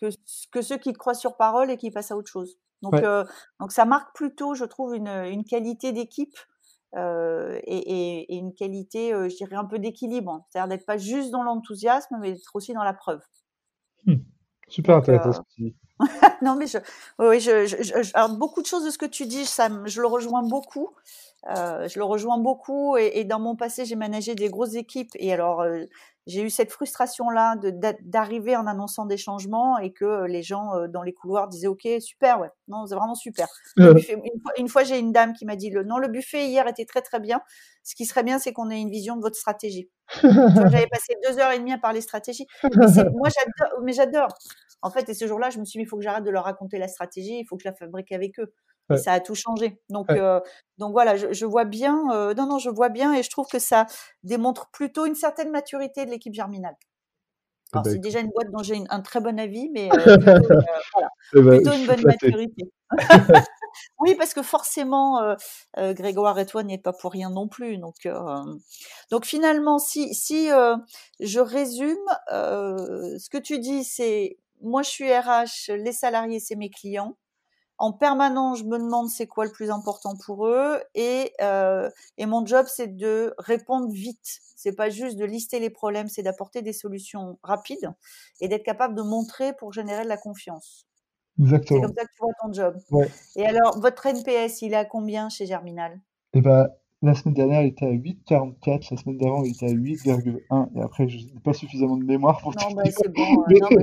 que, 0.00 0.08
que 0.52 0.62
ceux 0.62 0.76
qui 0.76 0.92
te 0.92 0.98
croient 0.98 1.14
sur 1.14 1.36
parole 1.36 1.70
et 1.70 1.76
qui 1.76 1.90
passent 1.90 2.10
à 2.10 2.16
autre 2.16 2.30
chose. 2.30 2.58
Donc, 2.90 3.02
euh, 3.02 3.24
donc 3.60 3.72
ça 3.72 3.84
marque 3.84 4.14
plutôt, 4.14 4.54
je 4.54 4.64
trouve, 4.64 4.94
une, 4.94 5.08
une 5.08 5.44
qualité 5.44 5.92
d'équipe 5.92 6.36
euh, 6.96 7.58
et, 7.64 7.76
et, 7.76 8.34
et, 8.34 8.36
une 8.36 8.54
qualité, 8.54 9.12
euh, 9.12 9.28
je 9.28 9.36
dirais, 9.36 9.56
un 9.56 9.64
peu 9.64 9.78
d'équilibre. 9.78 10.32
Hein. 10.32 10.44
C'est-à-dire 10.48 10.68
d'être 10.68 10.86
pas 10.86 10.96
juste 10.96 11.30
dans 11.30 11.42
l'enthousiasme, 11.42 12.16
mais 12.20 12.32
d'être 12.32 12.54
aussi 12.54 12.72
dans 12.72 12.84
la 12.84 12.94
preuve. 12.94 13.20
Mmh. 14.06 14.14
Super 14.68 14.96
intéressant 14.96 15.44
tu 15.54 15.62
dis. 15.62 15.76
non, 16.42 16.56
mais 16.56 16.66
je, 16.66 16.78
oui, 17.18 17.40
je, 17.40 17.66
je, 17.66 18.10
alors 18.14 18.36
beaucoup 18.36 18.60
de 18.60 18.66
choses 18.66 18.84
de 18.84 18.90
ce 18.90 18.98
que 18.98 19.06
tu 19.06 19.26
dis, 19.26 19.46
ça, 19.46 19.68
je 19.84 20.00
le 20.00 20.06
rejoins 20.06 20.42
beaucoup. 20.42 20.90
Euh, 21.56 21.86
je 21.86 21.98
le 21.98 22.04
rejoins 22.04 22.38
beaucoup 22.38 22.96
et, 22.96 23.12
et 23.20 23.24
dans 23.24 23.38
mon 23.38 23.56
passé, 23.56 23.84
j'ai 23.84 23.94
managé 23.94 24.34
des 24.34 24.48
grosses 24.48 24.74
équipes 24.74 25.12
et 25.14 25.32
alors 25.32 25.60
euh, 25.60 25.84
j'ai 26.26 26.42
eu 26.42 26.50
cette 26.50 26.72
frustration-là 26.72 27.56
d'arriver 28.02 28.56
en 28.56 28.66
annonçant 28.66 29.06
des 29.06 29.16
changements 29.16 29.78
et 29.78 29.92
que 29.92 30.04
euh, 30.04 30.26
les 30.26 30.42
gens 30.42 30.74
euh, 30.74 30.88
dans 30.88 31.02
les 31.02 31.12
couloirs 31.12 31.46
disaient 31.46 31.68
OK, 31.68 31.86
super, 32.00 32.40
ouais, 32.40 32.50
non, 32.66 32.84
c'est 32.86 32.96
vraiment 32.96 33.14
super. 33.14 33.46
une 34.56 34.68
fois, 34.68 34.82
j'ai 34.82 34.98
une 34.98 35.12
dame 35.12 35.34
qui 35.34 35.44
m'a 35.44 35.54
dit 35.54 35.70
le, 35.70 35.84
non, 35.84 35.98
le 35.98 36.08
buffet 36.08 36.48
hier 36.48 36.66
était 36.66 36.84
très 36.84 37.00
très 37.00 37.20
bien. 37.20 37.40
Ce 37.84 37.94
qui 37.94 38.06
serait 38.06 38.24
bien, 38.24 38.40
c'est 38.40 38.52
qu'on 38.52 38.70
ait 38.70 38.80
une 38.80 38.90
vision 38.90 39.16
de 39.16 39.22
votre 39.22 39.36
stratégie. 39.36 39.88
J'avais 40.22 40.88
passé 40.88 41.14
deux 41.28 41.38
heures 41.38 41.52
et 41.52 41.58
demie 41.58 41.72
à 41.72 41.78
parler 41.78 42.00
stratégie. 42.00 42.46
Moi, 42.64 43.28
j'adore, 43.28 43.80
mais 43.84 43.92
j'adore. 43.92 44.28
En 44.82 44.90
fait, 44.90 45.08
et 45.08 45.14
ce 45.14 45.26
jour-là, 45.26 45.50
je 45.50 45.60
me 45.60 45.64
suis 45.64 45.78
dit, 45.78 45.84
il 45.84 45.88
faut 45.88 45.96
que 45.96 46.02
j'arrête 46.02 46.24
de 46.24 46.30
leur 46.30 46.44
raconter 46.44 46.78
la 46.78 46.88
stratégie, 46.88 47.38
il 47.38 47.44
faut 47.46 47.56
que 47.56 47.62
je 47.62 47.68
la 47.68 47.74
fabrique 47.74 48.10
avec 48.10 48.38
eux. 48.40 48.52
Et 48.90 48.96
ça 48.98 49.12
a 49.12 49.20
tout 49.20 49.34
changé. 49.34 49.80
Donc, 49.88 50.10
euh, 50.10 50.40
donc 50.78 50.92
voilà, 50.92 51.16
je, 51.16 51.32
je 51.32 51.44
vois 51.44 51.64
bien. 51.64 51.98
Euh, 52.12 52.34
non, 52.34 52.46
non, 52.46 52.58
je 52.58 52.70
vois 52.70 52.88
bien, 52.88 53.14
et 53.14 53.22
je 53.22 53.30
trouve 53.30 53.48
que 53.48 53.58
ça 53.58 53.86
démontre 54.22 54.70
plutôt 54.70 55.06
une 55.06 55.14
certaine 55.14 55.50
maturité 55.50 56.06
de 56.06 56.10
l'équipe 56.10 56.34
germinale. 56.34 56.76
Alors, 57.72 57.84
c'est 57.84 57.98
déjà 57.98 58.20
une 58.20 58.28
boîte 58.28 58.50
dont 58.52 58.62
j'ai 58.62 58.80
un 58.90 59.00
très 59.00 59.20
bon 59.20 59.38
avis, 59.40 59.68
mais 59.72 59.90
euh, 59.92 59.96
plutôt, 60.16 60.30
euh, 60.30 60.60
voilà, 60.94 61.08
eh 61.34 61.42
plutôt 61.42 61.72
une 61.72 61.86
bonne 61.86 62.02
maturité. 62.04 62.72
oui, 63.98 64.14
parce 64.14 64.32
que 64.34 64.42
forcément, 64.42 65.34
Grégoire 65.76 66.38
et 66.38 66.46
toi 66.46 66.62
n'êtes 66.62 66.82
pas 66.82 66.92
pour 66.92 67.10
rien 67.10 67.30
non 67.30 67.48
plus. 67.48 67.78
Donc, 67.78 68.08
donc 69.10 69.24
finalement, 69.24 69.78
si, 69.78 70.14
si 70.14 70.48
je 71.18 71.40
résume, 71.40 71.96
ce 72.30 73.28
que 73.28 73.38
tu 73.38 73.58
dis, 73.58 73.82
c'est 73.82 74.38
moi, 74.62 74.82
je 74.82 74.88
suis 74.88 75.12
RH, 75.12 75.72
les 75.72 75.92
salariés, 75.92 76.40
c'est 76.40 76.56
mes 76.56 76.70
clients 76.70 77.16
en 77.78 77.92
permanence, 77.92 78.60
je 78.60 78.64
me 78.64 78.78
demande 78.78 79.08
c'est 79.08 79.26
quoi 79.26 79.44
le 79.44 79.52
plus 79.52 79.70
important 79.70 80.14
pour 80.24 80.46
eux 80.46 80.80
et, 80.94 81.32
euh, 81.40 81.90
et 82.18 82.26
mon 82.26 82.44
job 82.46 82.66
c'est 82.68 82.96
de 82.96 83.34
répondre 83.38 83.90
vite. 83.90 84.40
C'est 84.56 84.74
pas 84.74 84.88
juste 84.88 85.16
de 85.16 85.24
lister 85.24 85.60
les 85.60 85.70
problèmes, 85.70 86.08
c'est 86.08 86.22
d'apporter 86.22 86.62
des 86.62 86.72
solutions 86.72 87.38
rapides 87.42 87.92
et 88.40 88.48
d'être 88.48 88.64
capable 88.64 88.94
de 88.94 89.02
montrer 89.02 89.52
pour 89.52 89.72
générer 89.72 90.04
de 90.04 90.08
la 90.08 90.16
confiance. 90.16 90.86
Exactement. 91.38 91.80
C'est 91.80 91.86
comme 91.86 91.96
ça 91.96 92.04
que 92.04 92.12
tu 92.12 92.20
vois 92.20 92.32
ton 92.42 92.52
job. 92.52 92.76
Et 93.36 93.46
alors, 93.46 93.78
votre 93.78 94.06
NPS, 94.06 94.62
il 94.62 94.72
est 94.72 94.76
à 94.76 94.84
combien 94.86 95.28
chez 95.28 95.44
Germinal? 95.46 96.00
Eh 96.32 96.40
ben, 96.40 96.68
la 97.02 97.14
semaine 97.14 97.34
dernière, 97.34 97.62
il 97.62 97.68
était 97.68 97.86
à 97.86 97.92
8,44. 97.92 98.88
La 98.90 98.96
semaine 98.96 99.18
d'avant, 99.18 99.42
il 99.44 99.50
était 99.50 99.66
à 99.66 99.74
8,1. 99.74 100.68
Et 100.76 100.80
après, 100.80 101.08
je 101.08 101.18
n'ai 101.18 101.40
pas 101.44 101.52
suffisamment 101.52 101.96
de 101.96 102.04
mémoire 102.04 102.40
pour 102.40 102.52
Non, 102.52 102.74
bah, 102.74 102.82
c'est 102.90 103.12
bon. 103.12 103.22
Euh, 103.22 103.44
mais, 103.48 103.58
non, 103.60 103.68
bah, 103.70 103.82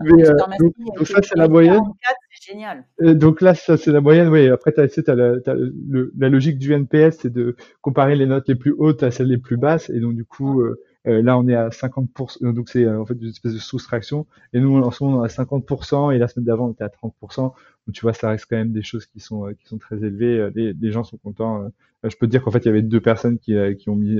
bon. 0.00 0.22
Euh, 0.22 0.94
donc, 0.96 1.06
ça, 1.06 1.20
c'est 1.22 1.36
la 1.36 1.48
moyenne. 1.48 1.80
44, 1.80 2.16
c'est 2.30 2.52
génial. 2.52 2.84
donc 3.18 3.40
là, 3.40 3.54
ça, 3.54 3.76
c'est 3.76 3.90
la 3.90 4.00
moyenne. 4.00 4.28
Oui, 4.28 4.48
après, 4.48 4.72
tu 4.72 4.80
as, 4.80 5.14
la, 5.14 5.34
la 5.46 6.28
logique 6.28 6.58
du 6.58 6.72
NPS, 6.72 7.18
c'est 7.22 7.32
de 7.32 7.56
comparer 7.80 8.14
les 8.14 8.26
notes 8.26 8.48
les 8.48 8.54
plus 8.54 8.74
hautes 8.78 9.02
à 9.02 9.10
celles 9.10 9.28
les 9.28 9.38
plus 9.38 9.56
basses. 9.56 9.90
Et 9.90 9.98
donc, 9.98 10.14
du 10.14 10.24
coup, 10.24 10.60
euh, 10.60 10.80
euh, 11.06 11.22
là, 11.22 11.38
on 11.38 11.46
est 11.48 11.54
à 11.54 11.68
50%, 11.68 12.52
donc 12.54 12.68
c'est 12.68 12.88
en 12.88 13.04
fait 13.04 13.14
une 13.14 13.28
espèce 13.28 13.52
de 13.52 13.58
soustraction. 13.58 14.26
Et 14.52 14.60
nous, 14.60 14.76
en 14.76 14.90
ce 14.90 15.04
moment, 15.04 15.18
on 15.18 15.24
est 15.24 15.38
à 15.38 15.44
50%, 15.44 16.14
et 16.14 16.18
la 16.18 16.28
semaine 16.28 16.46
d'avant, 16.46 16.68
on 16.68 16.72
était 16.72 16.84
à 16.84 16.88
30%. 16.88 17.42
Donc, 17.42 17.54
tu 17.92 18.00
vois, 18.02 18.14
ça 18.14 18.30
reste 18.30 18.46
quand 18.48 18.56
même 18.56 18.72
des 18.72 18.82
choses 18.82 19.06
qui 19.06 19.20
sont 19.20 19.52
qui 19.58 19.66
sont 19.66 19.78
très 19.78 19.96
élevées. 19.96 20.50
Les, 20.54 20.72
les 20.72 20.92
gens 20.92 21.04
sont 21.04 21.18
contents. 21.18 21.64
Euh, 21.64 22.08
je 22.08 22.16
peux 22.16 22.26
te 22.26 22.30
dire 22.30 22.42
qu'en 22.42 22.50
fait, 22.50 22.60
il 22.60 22.66
y 22.66 22.70
avait 22.70 22.82
deux 22.82 23.00
personnes 23.00 23.38
qui, 23.38 23.54
euh, 23.54 23.74
qui 23.74 23.90
ont 23.90 23.96
mis 23.96 24.18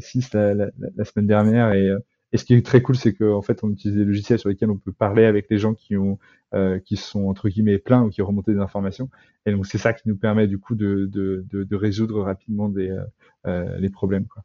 6 0.00 0.34
la, 0.34 0.54
la, 0.54 1.04
semaine 1.04 1.26
dernière 1.26 1.72
et 1.72 1.90
et 2.32 2.38
ce 2.38 2.44
qui 2.44 2.54
est 2.54 2.66
très 2.66 2.82
cool, 2.82 2.96
c'est 2.96 3.14
qu'en 3.14 3.42
fait, 3.42 3.62
on 3.62 3.70
utilise 3.70 3.96
des 3.96 4.04
logiciels 4.04 4.38
sur 4.38 4.48
lesquels 4.48 4.70
on 4.70 4.76
peut 4.76 4.92
parler 4.92 5.24
avec 5.24 5.46
les 5.48 5.58
gens 5.58 5.74
qui 5.74 5.96
ont, 5.96 6.18
euh, 6.54 6.78
qui 6.80 6.96
sont 6.96 7.28
entre 7.28 7.48
guillemets 7.48 7.78
pleins 7.78 8.02
ou 8.02 8.10
qui 8.10 8.20
ont 8.20 8.32
des 8.46 8.58
informations. 8.58 9.08
Et 9.46 9.52
donc, 9.52 9.66
c'est 9.66 9.78
ça 9.78 9.92
qui 9.92 10.08
nous 10.08 10.16
permet 10.16 10.48
du 10.48 10.58
coup 10.58 10.74
de, 10.74 11.06
de, 11.06 11.46
de, 11.50 11.64
de 11.64 11.76
résoudre 11.76 12.20
rapidement 12.22 12.68
des, 12.68 12.90
euh, 12.90 13.04
euh 13.46 13.78
les 13.78 13.90
problèmes. 13.90 14.26
Quoi. 14.26 14.42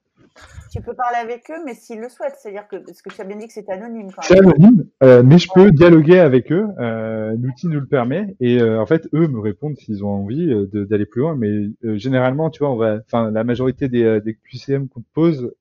Tu 0.72 0.82
peux 0.82 0.94
parler 0.94 1.17
avec 1.17 1.50
eux, 1.52 1.62
mais 1.65 1.74
s'ils 1.74 2.00
le 2.00 2.10
souhaitent. 2.10 2.38
C'est-à-dire 2.39 2.67
que, 2.67 2.78
parce 2.78 3.02
que 3.02 3.13
tu 3.13 3.20
as 3.22 3.26
bien 3.26 3.38
dit 3.38 3.48
que 3.48 3.54
c'était 3.54 3.74
anonyme. 3.74 4.10
C'est 4.22 4.39
anonyme, 4.39 4.86
euh, 5.04 5.22
mais 5.24 5.38
je 5.38 5.50
peux 5.54 5.72
dialoguer 5.72 6.20
avec 6.20 6.52
eux. 6.52 6.67
Euh, 6.80 7.36
L'outil 7.41 7.67
nous 7.67 7.80
le 7.80 7.86
permet. 7.86 8.36
Et 8.39 8.62
euh, 8.62 8.80
en 8.82 8.86
fait, 8.86 9.08
eux 9.13 9.28
me 9.28 9.39
répondent 9.39 9.78
s'ils 9.78 10.06
ont 10.06 10.10
envie 10.10 10.54
d'aller 10.72 11.06
plus 11.06 11.22
loin. 11.22 11.36
Mais 11.36 11.70
généralement, 11.98 12.50
tu 12.50 12.60
vois, 12.60 12.72
on 12.72 12.78
va, 12.78 13.00
enfin, 13.06 13.32
la 13.32 13.44
majorité 13.44 13.89
des, 13.89 14.22
des 14.22 14.36
QCM 14.36 14.88
qu'on 14.88 15.02
te 15.02 15.10
pose, 15.13 15.54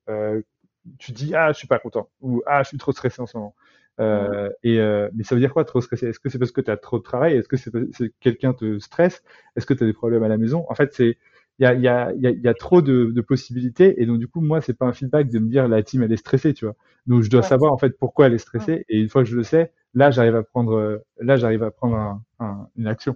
tu 0.97 1.11
dis 1.11 1.35
ah 1.35 1.51
je 1.51 1.57
suis 1.57 1.67
pas 1.67 1.77
content 1.77 2.09
ou 2.21 2.41
ah 2.47 2.63
je 2.63 2.69
suis 2.69 2.77
trop 2.77 2.91
stressé 2.91 3.21
en 3.21 3.27
ce 3.27 3.37
moment. 3.37 3.55
Euh, 3.99 4.49
et 4.63 4.79
euh, 4.79 5.09
mais 5.13 5.23
ça 5.23 5.35
veut 5.35 5.41
dire 5.41 5.53
quoi 5.53 5.65
trop 5.65 5.81
stressé? 5.81 6.07
Est-ce 6.07 6.19
que 6.19 6.29
c'est 6.29 6.39
parce 6.39 6.51
que 6.51 6.61
tu 6.61 6.71
as 6.71 6.77
trop 6.77 6.97
de 6.97 7.03
travail? 7.03 7.35
Est-ce 7.35 7.47
que 7.47 7.57
c'est 7.57 8.13
quelqu'un 8.19 8.53
te 8.53 8.79
stresse? 8.79 9.23
Est-ce 9.55 9.65
que 9.65 9.73
tu 9.73 9.83
as 9.83 9.87
des 9.87 9.93
problèmes 9.93 10.23
à 10.23 10.27
la 10.27 10.37
maison? 10.37 10.65
En 10.69 10.75
fait, 10.75 10.93
c'est 10.93 11.17
il 11.61 11.63
y 11.63 11.67
a, 11.67 11.73
y, 11.75 11.87
a, 11.87 12.11
y, 12.13 12.27
a, 12.27 12.31
y 12.31 12.47
a 12.47 12.53
trop 12.55 12.81
de, 12.81 13.11
de, 13.13 13.21
possibilités 13.21 14.01
et 14.01 14.07
donc 14.07 14.17
du 14.17 14.27
coup 14.27 14.41
moi 14.41 14.61
c'est 14.61 14.73
pas 14.73 14.87
un 14.87 14.93
feedback 14.93 15.29
de 15.29 15.37
me 15.37 15.47
dire 15.47 15.67
la 15.67 15.83
team 15.83 16.01
elle 16.01 16.11
est 16.11 16.17
stressée 16.17 16.53
tu 16.53 16.65
vois. 16.65 16.75
Donc 17.05 17.21
je 17.21 17.29
dois 17.29 17.43
savoir 17.43 17.71
en 17.71 17.77
fait 17.77 17.97
pourquoi 17.97 18.27
elle 18.27 18.33
est 18.33 18.39
stressée 18.39 18.85
et 18.89 18.99
une 18.99 19.09
fois 19.09 19.23
que 19.23 19.29
je 19.29 19.35
le 19.35 19.43
sais 19.43 19.71
là 19.93 20.09
j'arrive 20.09 20.35
à 20.35 20.43
prendre 20.43 21.03
là 21.19 21.37
j'arrive 21.37 21.63
à 21.63 21.71
prendre 21.71 21.95
un, 21.95 22.21
un, 22.39 22.67
une 22.77 22.87
action. 22.87 23.15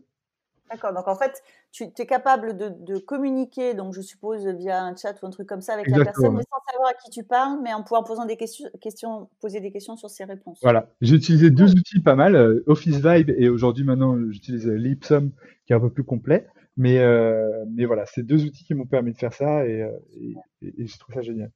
D'accord, 0.72 0.94
donc 0.94 1.08
en 1.08 1.16
fait, 1.16 1.44
tu 1.72 1.84
es 1.84 2.06
capable 2.06 2.58
de, 2.58 2.98
communiquer, 2.98 3.76
donc 3.76 3.94
je 3.94 4.02
suppose 4.02 4.48
via 4.48 4.84
un 4.84 4.96
chat 4.96 5.14
ou 5.22 5.28
un 5.28 5.30
truc 5.30 5.48
comme 5.48 5.62
ça 5.62 5.74
avec 5.74 5.88
la 5.88 6.04
personne, 6.04 6.36
mais 6.36 6.44
sans 6.44 6.72
savoir 6.72 6.90
à 6.90 6.94
qui 6.94 7.12
tu 7.12 7.24
parles, 7.24 7.60
mais 7.64 7.74
en 7.74 7.84
pouvoir 7.84 8.04
poser 8.04 8.26
des 8.26 8.36
questions, 8.36 8.68
questions, 8.82 9.30
poser 9.42 9.60
des 9.60 9.72
questions 9.72 9.96
sur 9.96 10.10
ses 10.10 10.24
réponses. 10.24 10.60
Voilà, 10.64 10.88
j'ai 11.02 11.16
utilisé 11.16 11.52
deux 11.52 11.72
outils 11.74 12.00
pas 12.00 12.16
mal, 12.16 12.36
euh, 12.36 12.64
Office 12.66 12.98
Vibe 12.98 13.30
et 13.38 13.48
aujourd'hui 13.50 13.84
maintenant 13.84 14.18
j'utilise 14.32 14.68
euh, 14.68 14.76
Lipsum 14.76 15.32
qui 15.68 15.74
est 15.74 15.76
un 15.76 15.80
peu 15.80 15.92
plus 15.92 16.04
complet, 16.04 16.48
mais, 16.78 17.00
euh, 17.00 17.66
mais 17.70 17.86
voilà, 17.86 18.06
c'est 18.06 18.24
deux 18.24 18.46
outils 18.46 18.64
qui 18.66 18.74
m'ont 18.74 18.86
permis 18.86 19.14
de 19.14 19.18
faire 19.18 19.34
ça 19.34 19.66
et, 19.66 19.88
et, 20.14 20.36
et 20.62 20.88
je 20.88 20.98
trouve 21.00 21.16
ça 21.16 21.22
génial. 21.22 21.52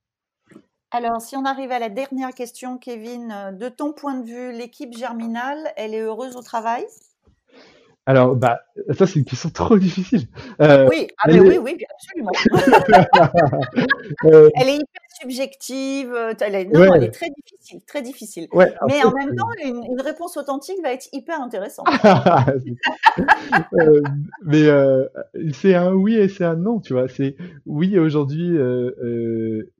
Alors, 0.91 1.21
si 1.21 1.36
on 1.38 1.45
arrive 1.45 1.71
à 1.71 1.77
la 1.77 1.89
dernière 1.89 2.32
question, 2.32 2.79
Kevin, 2.79 3.55
de 3.58 3.69
ton 3.69 3.93
point 3.93 4.19
de 4.19 4.25
vue, 4.25 4.51
l'équipe 4.51 4.91
germinale, 4.97 5.71
elle 5.75 5.93
est 5.93 6.01
heureuse 6.01 6.36
au 6.36 6.41
travail? 6.41 6.84
Alors, 8.05 8.35
bah, 8.35 8.62
ça, 8.97 9.05
c'est 9.05 9.19
une 9.19 9.25
question 9.25 9.51
trop 9.51 9.77
difficile. 9.77 10.27
Euh, 10.62 10.88
oui, 10.89 11.07
ah, 11.19 11.27
mais 11.27 11.39
oui, 11.39 11.59
oui, 11.59 11.77
absolument. 11.93 12.31
Euh, 14.25 14.49
elle 14.55 14.69
est 14.69 14.75
hyper 14.75 15.01
subjective. 15.21 16.12
Euh, 16.13 16.33
elle 16.41 16.55
est, 16.55 16.65
non, 16.65 16.93
elle 16.93 17.03
est 17.03 17.12
très 17.12 17.29
difficile, 17.29 17.81
très 17.85 18.01
difficile. 18.01 18.47
mais 18.53 19.03
en 19.03 19.12
même 19.12 19.35
temps, 19.35 19.49
une, 19.63 20.01
réponse 20.01 20.35
authentique 20.38 20.77
va 20.81 20.93
être 20.93 21.07
hyper 21.13 21.41
intéressante. 21.41 21.88
mais 24.43 24.63
c'est 25.53 25.75
un 25.75 25.93
oui 25.93 26.15
et 26.15 26.27
c'est 26.27 26.43
un 26.43 26.55
non, 26.55 26.79
tu 26.79 26.93
vois. 26.93 27.07
C'est 27.07 27.35
oui 27.65 27.99
aujourd'hui. 27.99 28.57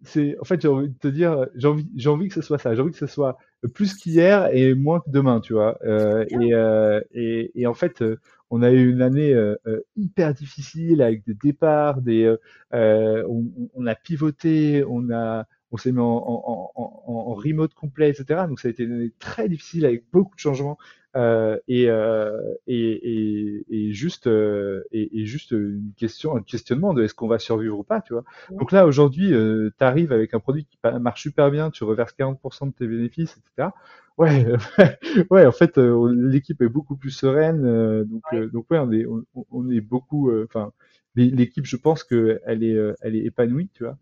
c'est 0.04 0.38
en 0.40 0.46
fait, 0.46 0.62
j'ai 0.62 0.68
envie 0.68 0.90
de 0.90 1.00
te 1.00 1.08
dire, 1.08 1.48
j'ai 1.56 1.68
envie, 1.68 1.88
j'ai 1.96 2.10
envie 2.10 2.28
que 2.28 2.36
ce 2.36 2.42
soit 2.42 2.60
ça. 2.60 2.76
J'ai 2.76 2.82
envie 2.82 2.92
que 2.92 2.98
ce 2.98 3.08
soit 3.08 3.38
plus 3.68 3.94
qu'hier 3.96 4.50
et 4.54 4.74
moins 4.74 5.00
que 5.02 5.10
demain, 5.10 5.42
tu 5.42 5.54
vois. 5.54 5.78
Euh, 5.84 6.26
et, 6.30 6.54
euh, 6.54 7.02
et, 7.12 7.52
et, 7.56 7.68
en 7.68 7.74
fait, 7.74 8.02
euh, 8.02 8.20
on 8.50 8.62
a 8.62 8.72
eu 8.72 8.92
une 8.92 9.02
année 9.02 9.34
euh, 9.34 9.56
hyper 9.96 10.34
difficile 10.34 11.02
avec 11.02 11.26
des 11.26 11.34
départs, 11.34 12.02
des, 12.02 12.36
on, 12.72 13.46
on, 13.74 13.86
a 13.86 13.96
pivoté, 13.96 14.84
on 14.88 15.12
a, 15.12 15.46
on 15.72 15.78
s'est 15.78 15.92
mis 15.92 16.00
en, 16.00 16.06
en, 16.06 16.72
en, 16.76 17.04
en, 17.08 17.34
remote 17.34 17.74
complet, 17.74 18.10
etc. 18.10 18.46
Donc 18.48 18.60
ça 18.60 18.68
a 18.68 18.72
été 18.72 18.88
très 19.20 19.50
difficile 19.50 19.86
avec 19.86 20.04
beaucoup 20.12 20.36
de 20.36 20.40
changements. 20.40 20.78
Euh, 21.16 21.58
et, 21.68 21.90
euh, 21.90 22.38
et, 22.68 23.64
et, 23.68 23.94
juste 23.94 24.28
euh, 24.28 24.84
et, 24.92 25.26
juste 25.26 25.52
une 25.52 25.92
question, 25.98 26.36
un 26.36 26.44
questionnement 26.44 26.94
de 26.94 27.04
est-ce 27.04 27.16
qu'on 27.16 27.28
va 27.28 27.40
survivre 27.40 27.80
ou 27.80 27.84
pas, 27.84 28.02
tu 28.02 28.14
vois. 28.14 28.24
Donc 28.52 28.72
là 28.72 28.86
aujourd'hui, 28.86 29.30
tu 29.30 29.84
arrives 29.84 30.12
avec 30.12 30.34
un 30.34 30.40
produit 30.40 30.66
qui 30.66 30.78
marche 31.00 31.24
super 31.24 31.50
bien, 31.50 31.72
tu 31.72 31.84
reverses 31.84 32.14
40% 32.18 32.68
de 32.68 32.74
tes 32.74 32.88
bénéfices, 32.88 33.38
etc. 33.38 33.70
Ouais, 34.18 34.46
ouais, 35.32 35.46
en 35.46 35.52
fait, 35.52 35.78
l'équipe 35.78 36.62
est 36.62 36.70
beaucoup 36.70 36.96
plus 36.96 37.12
sereine, 37.12 37.64
donc 38.04 38.52
donc 38.52 38.70
ouais, 38.70 38.78
on 38.78 38.92
est 38.92 39.06
on, 39.52 39.70
est 39.72 39.82
beaucoup, 39.82 40.32
enfin 40.44 40.72
l'équipe, 41.16 41.66
je 41.66 41.78
pense 41.78 42.04
que 42.04 42.40
elle 42.46 42.64
est 42.64 42.78
elle 43.02 43.16
est 43.16 43.26
épanouie, 43.26 43.70
tu 43.74 43.84
vois. 43.84 43.98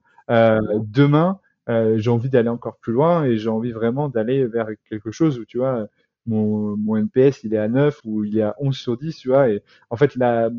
demain, 0.84 1.40
j'ai 1.68 2.10
envie 2.10 2.30
d'aller 2.30 2.50
encore 2.50 2.78
plus 2.78 2.94
loin 2.94 3.26
et 3.26 3.38
j'ai 3.38 3.50
envie 3.50 3.72
vraiment 3.72 4.10
d'aller 4.10 4.46
vers 4.46 4.68
quelque 4.90 5.12
chose 5.12 5.40
où 5.40 5.46
tu 5.46 5.58
vois 5.58 5.88
mon, 6.28 6.78
mon 6.78 6.98
NPS 6.98 7.44
il 7.44 7.54
est 7.54 7.58
à 7.58 7.68
9 7.68 8.02
ou 8.06 8.24
il 8.24 8.38
est 8.38 8.42
à 8.44 8.56
11 8.60 8.78
sur 8.78 8.98
10, 8.98 9.16
tu 9.18 9.30
vois. 9.30 9.50
Et 9.50 9.64
en 9.90 9.96
fait, 9.96 10.16
là, 10.16 10.48
euh, 10.48 10.52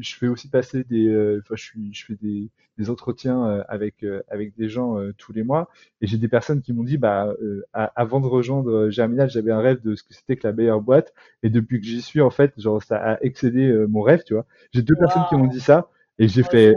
je 0.00 0.14
fais 0.14 0.28
aussi 0.28 0.48
passer 0.48 0.84
des, 0.84 1.08
euh, 1.08 1.40
enfin, 1.44 1.56
je 1.56 1.62
suis, 1.64 1.92
je 1.92 2.06
fais 2.06 2.14
des, 2.14 2.50
des 2.78 2.90
entretiens 2.90 3.44
euh, 3.46 3.62
avec 3.68 4.04
avec 4.28 4.56
des 4.56 4.68
gens 4.68 4.96
tous 5.18 5.32
les 5.32 5.42
mois, 5.42 5.68
et 6.00 6.06
j'ai 6.06 6.18
des 6.18 6.28
personnes 6.28 6.62
qui 6.62 6.72
m'ont 6.72 6.84
dit, 6.84 6.96
bah, 6.98 7.34
avant 7.72 8.20
de 8.20 8.26
rejoindre 8.26 8.88
Germinal, 8.90 9.28
j'avais 9.30 9.52
un 9.52 9.60
rêve 9.60 9.82
de 9.82 9.94
ce 9.94 10.02
que 10.04 10.14
c'était 10.14 10.36
que 10.36 10.46
la 10.46 10.52
meilleure 10.54 10.80
boîte, 10.80 11.12
et 11.42 11.50
depuis 11.50 11.80
que 11.80 11.86
j'y 11.86 12.00
suis, 12.02 12.20
en 12.20 12.30
fait, 12.30 12.52
genre, 12.58 12.82
ça 12.82 12.96
a 12.96 13.18
excédé 13.22 13.70
mon 13.88 14.02
rêve, 14.02 14.22
tu 14.24 14.34
vois. 14.34 14.46
J'ai 14.72 14.82
deux 14.82 14.96
personnes 14.96 15.24
qui 15.28 15.36
m'ont 15.36 15.46
dit 15.48 15.60
ça. 15.60 15.90
Et 16.18 16.28
j'ai 16.28 16.42
fait, 16.42 16.74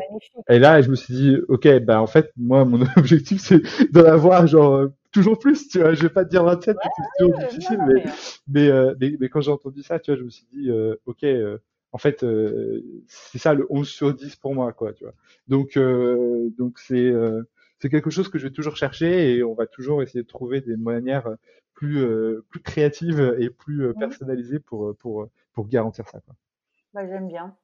et 0.50 0.60
là, 0.60 0.82
je 0.82 0.89
me 0.89 0.95
suis 0.95 1.13
dit, 1.13 1.38
ok, 1.50 1.80
bah 1.80 2.02
en 2.02 2.08
fait, 2.08 2.32
moi, 2.38 2.63
mon 2.65 2.80
objectif, 2.98 3.41
c'est 3.41 3.62
d'en 3.91 4.06
avoir 4.06 4.48
genre 4.48 4.88
toujours 5.12 5.39
plus, 5.39 5.67
tu 5.67 5.80
vois. 5.80 5.93
Je 5.93 6.04
vais 6.04 6.10
pas 6.10 6.26
te 6.26 6.30
dire 6.30 6.43
27 6.43 6.78
parce 6.82 6.95
que 6.95 7.04
c'est 7.04 7.26
toujours 7.26 7.50
difficile, 7.50 7.80
mais, 8.48 8.67
euh, 8.69 8.95
mais, 9.00 9.15
mais, 9.19 9.30
quand 9.30 9.41
j'ai 9.41 9.52
entendu 9.52 9.84
ça, 9.84 10.00
tu 10.00 10.12
vois, 10.12 10.19
je 10.19 10.24
me 10.24 10.30
suis 10.30 10.45
dit, 10.52 10.69
euh, 10.69 10.95
ok, 11.06 11.24
euh, 11.24 11.58
en 11.91 11.98
fait, 11.98 12.26
c'est 13.08 13.38
ça 13.38 13.54
le 13.54 13.65
11 13.69 13.88
sur 13.88 14.13
10 14.13 14.36
pour 14.36 14.54
moi, 14.54 14.74
quoi, 14.74 14.93
tu 14.93 15.04
vois. 15.06 15.13
Donc, 15.48 15.78
donc 16.58 16.78
c'est 16.80 17.13
c'est 17.80 17.89
quelque 17.89 18.10
chose 18.10 18.28
que 18.28 18.38
je 18.38 18.48
vais 18.48 18.54
toujours 18.54 18.76
chercher 18.76 19.36
et 19.36 19.43
on 19.43 19.54
va 19.54 19.65
toujours 19.65 20.02
essayer 20.04 20.21
de 20.21 20.28
trouver 20.28 20.60
des 20.60 20.76
manières 20.76 21.30
plus 21.74 22.06
plus 22.50 22.60
créatives 22.60 23.36
et 23.39 23.50
plus 23.50 23.88
mmh. 23.88 23.93
personnalisées 23.93 24.60
pour 24.60 24.93
pour 24.98 25.30
pour 25.54 25.69
garantir 25.69 26.06
ça, 26.10 26.19
quoi. 26.19 26.36
Bah, 26.93 27.08
j'aime 27.08 27.30
bien 27.30 27.56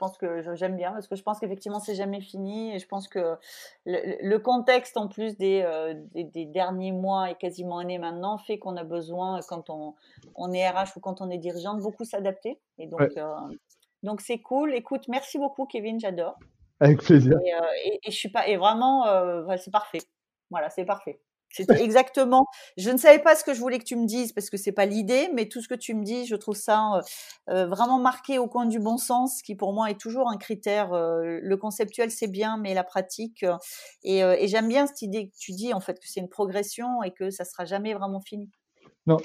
pense 0.00 0.16
que 0.16 0.54
j'aime 0.56 0.76
bien 0.76 0.92
parce 0.92 1.06
que 1.06 1.14
je 1.14 1.22
pense 1.22 1.38
qu'effectivement 1.38 1.78
c'est 1.78 1.94
jamais 1.94 2.20
fini 2.20 2.74
et 2.74 2.78
je 2.78 2.86
pense 2.88 3.06
que 3.06 3.36
le, 3.84 4.38
contexte 4.38 4.96
en 4.96 5.08
plus 5.08 5.36
euh, 5.40 5.94
des, 6.14 6.24
des, 6.24 6.46
derniers 6.46 6.92
mois 6.92 7.30
et 7.30 7.34
quasiment 7.34 7.78
années 7.78 7.98
maintenant 7.98 8.38
fait 8.38 8.58
qu'on 8.58 8.76
a 8.76 8.84
besoin 8.84 9.40
quand 9.46 9.68
on, 9.68 9.94
on, 10.34 10.52
est 10.52 10.68
RH 10.68 10.96
ou 10.96 11.00
quand 11.00 11.20
on 11.20 11.28
est 11.30 11.38
dirigeant 11.38 11.74
de 11.74 11.82
beaucoup 11.82 12.04
s'adapter 12.04 12.58
et 12.78 12.86
donc 12.86 13.10
euh, 13.16 13.34
donc 14.02 14.22
c'est 14.22 14.38
cool. 14.38 14.74
Écoute, 14.74 15.08
merci 15.08 15.38
beaucoup 15.38 15.66
Kevin, 15.66 16.00
j'adore. 16.00 16.38
Avec 16.80 17.02
plaisir. 17.02 17.38
Et, 17.44 17.54
euh, 17.54 17.58
et, 18.02 18.10
je 18.10 18.16
suis 18.16 18.30
pas 18.30 18.48
et 18.48 18.56
vraiment 18.56 19.04
c'est 19.58 19.70
parfait. 19.70 20.00
Voilà, 20.50 20.70
c'est 20.70 20.86
parfait. 20.86 21.20
C'était 21.52 21.82
exactement. 21.82 22.46
Je 22.76 22.90
ne 22.90 22.96
savais 22.96 23.18
pas 23.18 23.34
ce 23.34 23.44
que 23.44 23.54
je 23.54 23.60
voulais 23.60 23.78
que 23.78 23.84
tu 23.84 23.96
me 23.96 24.06
dises 24.06 24.32
parce 24.32 24.50
que 24.50 24.56
c'est 24.56 24.72
pas 24.72 24.86
l'idée, 24.86 25.28
mais 25.34 25.48
tout 25.48 25.60
ce 25.60 25.68
que 25.68 25.74
tu 25.74 25.94
me 25.94 26.04
dis, 26.04 26.26
je 26.26 26.36
trouve 26.36 26.56
ça 26.56 26.94
euh, 26.94 27.00
euh, 27.50 27.66
vraiment 27.66 27.98
marqué 27.98 28.38
au 28.38 28.46
coin 28.46 28.66
du 28.66 28.78
bon 28.78 28.96
sens, 28.96 29.42
qui 29.42 29.54
pour 29.54 29.72
moi 29.72 29.90
est 29.90 29.98
toujours 29.98 30.30
un 30.30 30.36
critère. 30.36 30.92
Euh, 30.92 31.40
le 31.42 31.56
conceptuel 31.56 32.10
c'est 32.10 32.28
bien, 32.28 32.56
mais 32.56 32.74
la 32.74 32.84
pratique. 32.84 33.44
et, 34.04 34.18
et 34.20 34.48
j'aime 34.48 34.68
bien 34.68 34.86
cette 34.86 35.02
idée 35.02 35.28
que 35.28 35.36
tu 35.38 35.52
dis 35.52 35.74
en 35.74 35.80
fait 35.80 35.94
que 35.94 36.06
c'est 36.06 36.20
une 36.20 36.28
progression 36.28 37.02
et 37.02 37.10
que 37.10 37.30
ça 37.30 37.44
sera 37.44 37.64
jamais 37.64 37.94
vraiment 37.94 38.20
fini. 38.20 38.50
Non, 39.06 39.16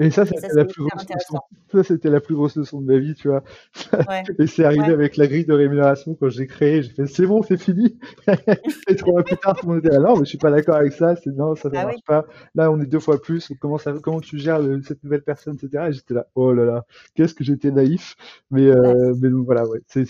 et 0.00 0.10
ça, 0.10 0.24
c'était 0.24 0.48
la, 0.54 0.64
plus 0.64 0.82
grosse 0.82 1.06
leçon. 1.14 1.40
Ça, 1.70 1.84
c'était 1.84 2.08
la 2.08 2.20
plus 2.20 2.34
grosse 2.34 2.56
leçon 2.56 2.80
de 2.80 2.86
ma 2.86 2.98
vie, 2.98 3.14
tu 3.14 3.28
vois. 3.28 3.44
et 4.38 4.46
c'est 4.46 4.64
arrivé 4.64 4.92
avec 4.92 5.18
la 5.18 5.26
grille 5.26 5.44
de 5.44 5.52
rémunération 5.52 6.16
quand 6.18 6.30
j'ai 6.30 6.46
créé. 6.46 6.82
J'ai 6.82 6.88
fait, 6.90 7.06
c'est 7.06 7.26
bon, 7.26 7.42
c'est 7.42 7.60
fini. 7.60 7.98
et 8.88 8.96
trois 8.96 9.12
mois 9.12 9.22
plus 9.22 9.36
tard, 9.36 9.56
tout 9.56 9.66
le 9.66 9.74
monde 9.74 9.84
était 9.84 9.94
là, 9.94 10.00
non, 10.00 10.14
mais 10.14 10.24
je 10.24 10.30
suis 10.30 10.38
pas 10.38 10.50
d'accord 10.50 10.76
avec 10.76 10.94
ça. 10.94 11.16
C'est 11.16 11.36
non, 11.36 11.54
ça 11.54 11.68
ne 11.68 11.76
ah 11.76 11.84
marche 11.84 12.02
pas. 12.06 12.24
Là, 12.54 12.70
on 12.70 12.80
est 12.80 12.86
deux 12.86 12.98
fois 12.98 13.20
plus. 13.20 13.52
Comment 13.60 13.76
ça, 13.76 13.92
comment 14.02 14.20
tu 14.20 14.38
gères 14.38 14.60
cette 14.86 15.04
nouvelle 15.04 15.22
personne, 15.22 15.58
etc. 15.62 15.88
Et 15.88 15.92
j'étais 15.92 16.14
là, 16.14 16.26
oh 16.34 16.54
là 16.54 16.64
là, 16.64 16.86
qu'est-ce 17.14 17.34
que 17.34 17.44
j'étais 17.44 17.70
naïf. 17.70 18.16
Mais, 18.50 18.68
euh, 18.68 19.14
mais 19.20 19.28
donc 19.28 19.44
voilà, 19.44 19.66
ouais. 19.66 19.82
C'est, 19.86 20.06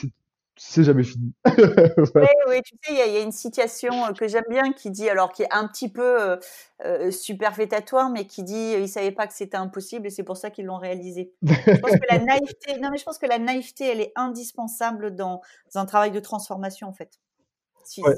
c'est 0.63 0.85
jamais 0.85 1.05
fini. 1.05 1.33
oui, 1.47 2.27
oui, 2.49 2.61
tu 2.63 2.77
sais, 2.83 2.93
il 2.93 3.15
y, 3.15 3.17
a 3.17 3.23
une 3.23 3.33
situation 3.33 4.05
euh, 4.05 4.13
que 4.13 4.29
j'aime 4.29 4.45
bien 4.51 4.73
qui 4.75 4.91
dit, 4.91 5.09
alors 5.09 5.33
qui 5.33 5.43
est 5.43 5.53
un 5.53 5.67
petit 5.67 5.89
peu 5.89 6.21
euh, 6.21 6.37
euh 6.85 7.11
superfétatoire, 7.11 8.11
mais 8.11 8.27
qui 8.27 8.43
dit, 8.43 8.75
ils 8.79 8.87
savaient 8.87 9.11
pas 9.11 9.27
que 9.27 9.33
c'était 9.33 9.57
impossible 9.57 10.07
et 10.07 10.11
c'est 10.11 10.23
pour 10.23 10.37
ça 10.37 10.51
qu'ils 10.51 10.67
l'ont 10.67 10.77
réalisé. 10.77 11.33
Je 11.43 11.81
pense 11.81 11.93
que 11.93 12.07
la 12.11 12.19
naïveté, 12.25 12.79
non, 12.79 12.91
mais 12.91 12.99
je 12.99 13.05
pense 13.05 13.17
que 13.17 13.25
la 13.25 13.39
naïveté, 13.39 13.87
elle 13.87 14.03
est 14.03 14.13
indispensable 14.17 15.15
dans 15.15 15.41
un 15.75 15.87
travail 15.87 16.11
de 16.11 16.21
transformation, 16.21 16.89
en 16.89 16.93
fait. 16.93 17.19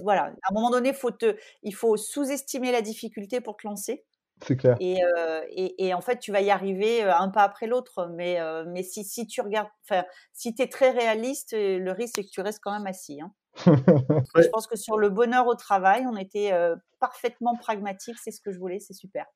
Voilà, 0.03 0.25
à 0.25 0.51
un 0.51 0.53
moment 0.53 0.71
donné, 0.71 0.93
faut 0.93 1.13
te, 1.13 1.37
il 1.63 1.75
faut 1.77 1.97
sous-estimer 1.97 2.73
la 2.73 2.83
difficulté 2.83 3.41
pour 3.41 3.57
te 3.57 3.69
lancer. 3.69 4.05
C'est 4.43 4.57
clair. 4.57 4.77
Euh, 4.81 5.41
et, 5.51 5.87
et, 5.87 5.95
en 5.95 6.01
fait, 6.01 6.19
tu 6.19 6.33
vas 6.33 6.41
y 6.41 6.51
arriver 6.51 7.05
euh, 7.05 7.15
un 7.15 7.29
pas 7.29 7.43
après 7.43 7.67
l'autre. 7.67 8.09
Mais, 8.15 8.41
euh, 8.41 8.65
mais 8.67 8.83
si, 8.83 9.05
si 9.05 9.27
tu 9.27 9.41
regardes, 9.41 9.69
enfin, 9.89 10.05
si 10.33 10.55
tu 10.55 10.63
es 10.63 10.69
très 10.69 10.91
réaliste, 10.91 11.55
le 11.55 11.91
risque, 11.93 12.15
c'est 12.17 12.25
que 12.25 12.31
tu 12.31 12.41
restes 12.41 12.61
quand 12.63 12.73
même 12.73 12.87
assis. 12.87 13.21
Hein. 13.21 13.33
Je 13.67 14.49
pense 14.49 14.67
que 14.67 14.77
sur 14.77 14.99
le 14.99 15.11
bonheur 15.11 15.47
au 15.47 15.55
travail, 15.55 16.07
on 16.07 16.17
était 16.17 16.53
parfaitement 16.99 17.57
pragmatique. 17.57 18.17
C'est 18.23 18.31
ce 18.31 18.41
que 18.41 18.51
je 18.51 18.59
voulais. 18.59 18.81
C'est 18.81 18.95
super. 18.95 19.27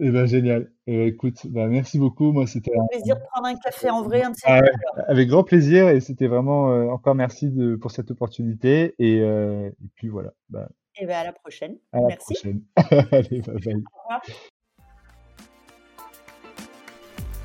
Eh 0.00 0.10
ben 0.10 0.26
génial. 0.26 0.70
Eh 0.86 0.96
ben, 0.96 1.06
écoute, 1.08 1.46
bah, 1.46 1.66
merci 1.66 1.98
beaucoup. 1.98 2.32
Moi, 2.32 2.46
c'était 2.46 2.70
un 2.76 2.86
plaisir 2.86 3.16
de 3.16 3.22
prendre 3.32 3.48
un 3.48 3.56
café 3.56 3.90
en 3.90 4.02
vrai. 4.02 4.22
Ah 4.44 4.60
avec 5.08 5.28
grand 5.28 5.44
plaisir 5.44 5.88
et 5.88 6.00
c'était 6.00 6.28
vraiment 6.28 6.66
encore 6.92 7.14
merci 7.14 7.50
de, 7.50 7.76
pour 7.76 7.90
cette 7.90 8.10
opportunité 8.10 8.94
et, 8.98 9.18
et 9.18 9.88
puis 9.96 10.08
voilà. 10.08 10.30
Bah, 10.48 10.68
et 11.00 11.06
ben 11.06 11.16
à 11.16 11.24
la 11.24 11.32
prochaine. 11.32 11.76
À 11.92 12.00
la 12.00 12.08
merci. 12.08 12.34
prochaine. 12.34 12.62
Allez, 13.12 13.40
bye 13.40 13.60
bye. 13.60 13.82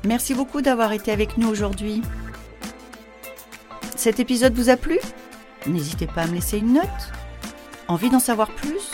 Merci 0.04 0.34
beaucoup 0.34 0.60
d'avoir 0.60 0.92
été 0.92 1.12
avec 1.12 1.38
nous 1.38 1.48
aujourd'hui. 1.48 2.02
Cet 3.96 4.20
épisode 4.20 4.52
vous 4.54 4.70
a 4.70 4.76
plu? 4.76 4.98
N'hésitez 5.66 6.06
pas 6.06 6.22
à 6.22 6.26
me 6.26 6.34
laisser 6.34 6.58
une 6.58 6.74
note. 6.74 7.12
Envie 7.88 8.10
d'en 8.10 8.18
savoir 8.18 8.50
plus? 8.50 8.93